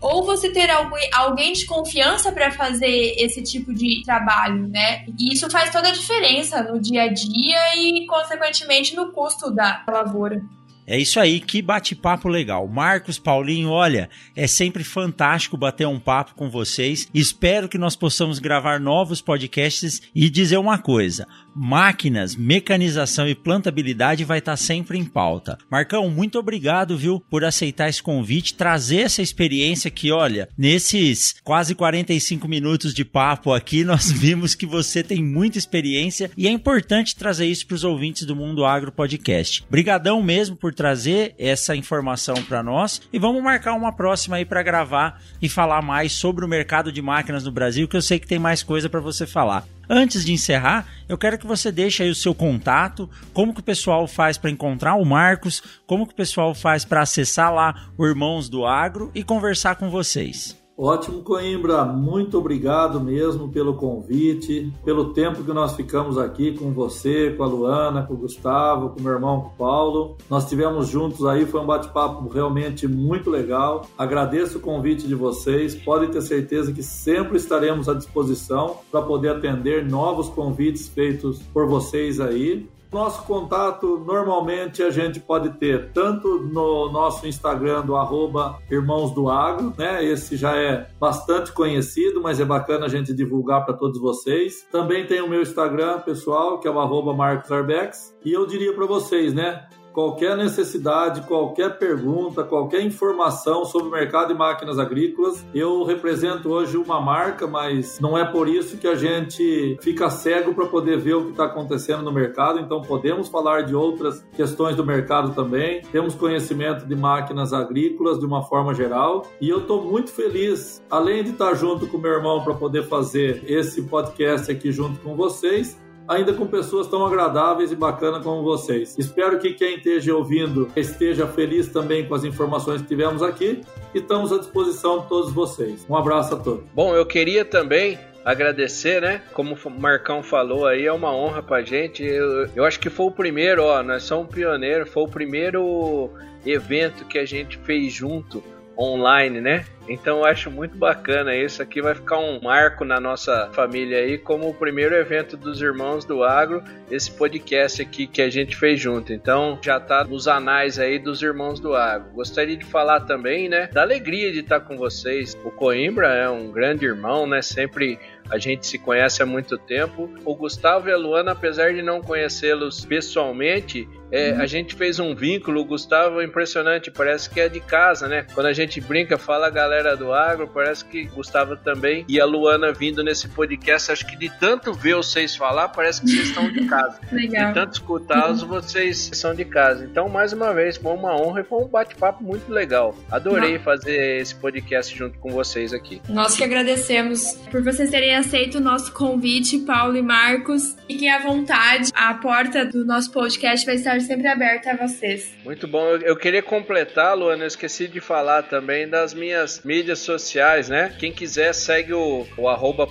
[0.00, 0.68] ou você ter
[1.12, 5.06] alguém, de confiança para fazer esse tipo de trabalho, né?
[5.18, 9.82] E isso faz toda a diferença no dia a dia e, consequentemente, no custo da
[9.88, 10.42] lavoura.
[10.86, 12.68] É isso aí, que bate-papo legal.
[12.68, 17.08] Marcos, Paulinho, olha, é sempre fantástico bater um papo com vocês.
[17.14, 24.24] Espero que nós possamos gravar novos podcasts e dizer uma coisa: máquinas, mecanização e plantabilidade
[24.24, 25.58] vai estar sempre em pauta.
[25.70, 31.74] Marcão, muito obrigado, viu, por aceitar esse convite, trazer essa experiência que, olha, nesses quase
[31.74, 37.16] 45 minutos de papo aqui, nós vimos que você tem muita experiência e é importante
[37.16, 39.64] trazer isso para os ouvintes do Mundo Agro Podcast.
[39.70, 44.62] Brigadão mesmo por trazer essa informação para nós e vamos marcar uma próxima aí para
[44.62, 48.26] gravar e falar mais sobre o mercado de máquinas no Brasil, que eu sei que
[48.26, 49.66] tem mais coisa para você falar.
[49.88, 53.64] Antes de encerrar, eu quero que você deixe aí o seu contato, como que o
[53.64, 58.06] pessoal faz para encontrar o Marcos, como que o pessoal faz para acessar lá o
[58.06, 60.63] Irmãos do Agro e conversar com vocês.
[60.76, 61.84] Ótimo, Coimbra.
[61.84, 67.46] Muito obrigado mesmo pelo convite, pelo tempo que nós ficamos aqui com você, com a
[67.46, 70.16] Luana, com o Gustavo, com o meu irmão, com o Paulo.
[70.28, 73.86] Nós tivemos juntos aí, foi um bate-papo realmente muito legal.
[73.96, 75.76] Agradeço o convite de vocês.
[75.76, 81.68] Podem ter certeza que sempre estaremos à disposição para poder atender novos convites feitos por
[81.68, 82.68] vocês aí.
[82.94, 89.28] Nosso contato normalmente a gente pode ter tanto no nosso Instagram do arroba Irmãos do
[89.28, 90.04] Agro, né?
[90.04, 94.64] Esse já é bastante conhecido, mas é bacana a gente divulgar para todos vocês.
[94.70, 98.14] Também tem o meu Instagram pessoal, que é o arroba Marcos Arbex.
[98.24, 99.66] E eu diria para vocês, né?
[99.94, 105.46] Qualquer necessidade, qualquer pergunta, qualquer informação sobre o mercado de máquinas agrícolas.
[105.54, 110.52] Eu represento hoje uma marca, mas não é por isso que a gente fica cego
[110.52, 112.58] para poder ver o que está acontecendo no mercado.
[112.58, 115.82] Então, podemos falar de outras questões do mercado também.
[115.92, 119.24] Temos conhecimento de máquinas agrícolas de uma forma geral.
[119.40, 123.44] E eu estou muito feliz, além de estar junto com meu irmão para poder fazer
[123.46, 125.78] esse podcast aqui junto com vocês,
[126.08, 128.96] ainda com pessoas tão agradáveis e bacanas como vocês.
[128.98, 133.60] Espero que quem esteja ouvindo esteja feliz também com as informações que tivemos aqui
[133.94, 135.86] e estamos à disposição de todos vocês.
[135.88, 136.64] Um abraço a todos.
[136.74, 139.22] Bom, eu queria também agradecer, né?
[139.32, 142.02] Como o Marcão falou aí, é uma honra pra gente.
[142.02, 146.10] Eu, eu acho que foi o primeiro, ó, nós somos pioneiros, foi o primeiro
[146.46, 148.42] evento que a gente fez junto
[148.78, 149.64] online, né?
[149.88, 154.18] Então eu acho muito bacana isso aqui vai ficar um marco na nossa família aí
[154.18, 158.80] como o primeiro evento dos irmãos do agro, esse podcast aqui que a gente fez
[158.80, 159.12] junto.
[159.12, 162.10] Então já tá nos anais aí dos irmãos do agro.
[162.12, 165.36] Gostaria de falar também, né, da alegria de estar com vocês.
[165.44, 167.98] O Coimbra é um grande irmão, né, sempre
[168.30, 170.10] a gente se conhece há muito tempo.
[170.24, 174.40] O Gustavo e a Luana, apesar de não conhecê-los pessoalmente, é, uhum.
[174.42, 175.60] a gente fez um vínculo.
[175.60, 178.26] O Gustavo é impressionante, parece que é de casa, né?
[178.32, 182.04] Quando a gente brinca, fala a galera do agro, parece que Gustavo também.
[182.08, 186.10] E a Luana vindo nesse podcast, acho que de tanto ver vocês falar, parece que
[186.10, 187.00] vocês estão de casa.
[187.10, 187.48] Legal.
[187.48, 188.48] De tanto escutá-los, uhum.
[188.48, 189.84] vocês são de casa.
[189.84, 192.96] Então, mais uma vez, foi uma honra e foi um bate-papo muito legal.
[193.10, 193.60] Adorei Não.
[193.60, 196.00] fazer esse podcast junto com vocês aqui.
[196.08, 200.76] Nós que agradecemos por vocês terem aceito o nosso convite, Paulo e Marcos.
[200.86, 205.32] Fiquem à vontade, a porta do nosso podcast vai estar sempre aberta a vocês.
[205.44, 205.96] Muito bom.
[205.96, 210.94] Eu, queria completar, Luana, eu esqueci de falar também das minhas mídias sociais, né?
[210.98, 212.88] Quem quiser segue o, o arroba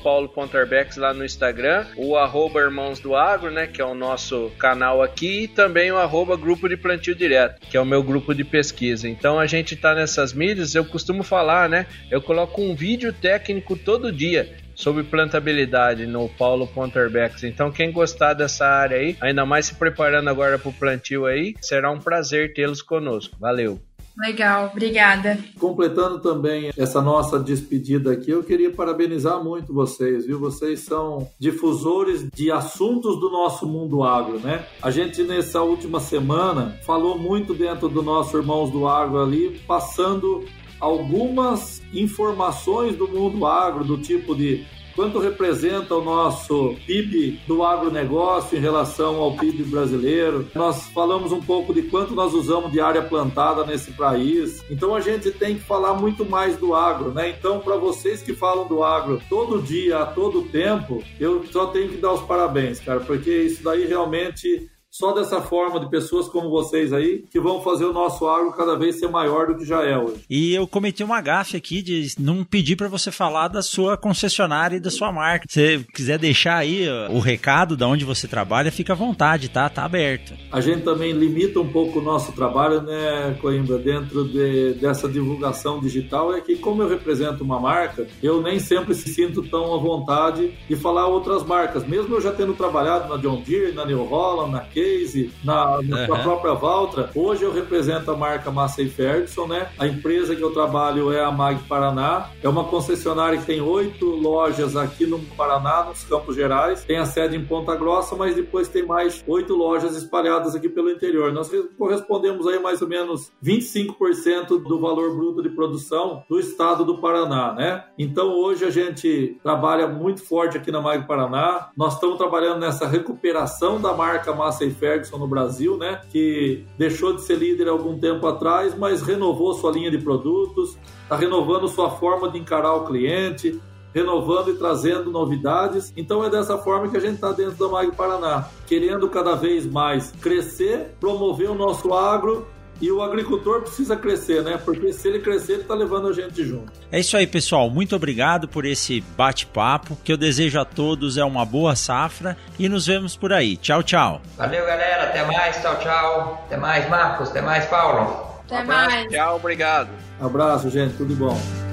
[0.98, 3.68] lá no Instagram, o arroba Irmãos do Agro, né?
[3.68, 7.78] Que é o nosso canal aqui, e também o arroba Grupo de Plantio Direto, que
[7.78, 9.08] é o meu grupo de pesquisa.
[9.08, 11.86] Então a gente tá nessas mídias, eu costumo falar, né?
[12.10, 17.44] Eu coloco um vídeo técnico todo dia sobre plantabilidade no Paulo Ponterbex.
[17.44, 21.56] Então, quem gostar dessa área aí, ainda mais se preparando agora para o plantio aí,
[21.62, 23.36] será um prazer tê-los conosco.
[23.40, 23.80] Valeu!
[24.18, 25.40] Legal, obrigada.
[25.60, 30.40] Completando também essa nossa despedida aqui, eu queria parabenizar muito vocês, viu?
[30.40, 34.66] Vocês são difusores de assuntos do nosso mundo agro, né?
[34.82, 40.46] A gente nessa última semana falou muito dentro do nosso Irmãos do Agro ali, passando
[40.84, 44.66] algumas informações do mundo agro, do tipo de
[44.96, 50.48] quanto representa o nosso PIB do agronegócio em relação ao PIB brasileiro.
[50.54, 54.64] Nós falamos um pouco de quanto nós usamos de área plantada nesse país.
[54.70, 57.30] Então a gente tem que falar muito mais do agro, né?
[57.30, 61.90] Então, para vocês que falam do agro todo dia, a todo tempo, eu só tenho
[61.90, 66.52] que dar os parabéns, cara, porque isso daí realmente só dessa forma de pessoas como
[66.52, 69.84] vocês aí que vão fazer o nosso agro cada vez ser maior do que já
[69.84, 70.24] é hoje.
[70.30, 74.78] E eu cometi uma gafe aqui de não pedir para você falar da sua concessionária
[74.78, 75.48] e da sua marca.
[75.50, 79.68] Se você quiser deixar aí o recado de onde você trabalha, fica à vontade, tá?
[79.68, 80.36] Tá aberto.
[80.52, 85.80] A gente também limita um pouco o nosso trabalho, né, Coimbra, dentro de, dessa divulgação
[85.80, 89.78] digital, é que como eu represento uma marca, eu nem sempre se sinto tão à
[89.80, 91.84] vontade de falar outras marcas.
[91.84, 95.82] Mesmo eu já tendo trabalhado na John Deere, na New Holland, na Key, Case, na,
[95.82, 96.24] na uhum.
[96.24, 97.10] própria Valtra.
[97.16, 99.70] Hoje eu represento a marca Massey Ferguson, né?
[99.80, 102.30] A empresa que eu trabalho é a Mag Paraná.
[102.42, 106.84] É uma concessionária que tem oito lojas aqui no Paraná, nos Campos Gerais.
[106.84, 110.90] Tem a sede em Ponta Grossa, mas depois tem mais oito lojas espalhadas aqui pelo
[110.90, 111.32] interior.
[111.32, 116.98] Nós correspondemos aí mais ou menos 25% do valor bruto de produção do estado do
[116.98, 117.86] Paraná, né?
[117.98, 121.70] Então hoje a gente trabalha muito forte aqui na Mag Paraná.
[121.78, 126.02] Nós estamos trabalhando nessa recuperação da marca Massey Ferguson no Brasil, né?
[126.12, 131.16] Que deixou de ser líder algum tempo atrás, mas renovou sua linha de produtos, está
[131.16, 133.60] renovando sua forma de encarar o cliente,
[133.94, 135.94] renovando e trazendo novidades.
[135.96, 139.66] Então é dessa forma que a gente está dentro da Mag Paraná, querendo cada vez
[139.66, 142.48] mais crescer, promover o nosso agro
[142.84, 144.60] e o agricultor precisa crescer, né?
[144.62, 146.70] Porque se ele crescer, ele está levando a gente junto.
[146.92, 147.70] É isso aí, pessoal.
[147.70, 149.98] Muito obrigado por esse bate-papo.
[150.04, 153.56] Que eu desejo a todos é uma boa safra e nos vemos por aí.
[153.56, 154.22] Tchau, tchau.
[154.38, 155.04] Valeu, galera.
[155.04, 155.62] Até mais.
[155.62, 156.44] Tchau, tchau.
[156.46, 157.30] Até mais, Marcos.
[157.30, 158.28] Até mais, Paulo.
[158.46, 159.10] Até um mais.
[159.10, 159.90] Tchau, obrigado.
[160.20, 160.98] Abraço, gente.
[160.98, 161.73] Tudo bom.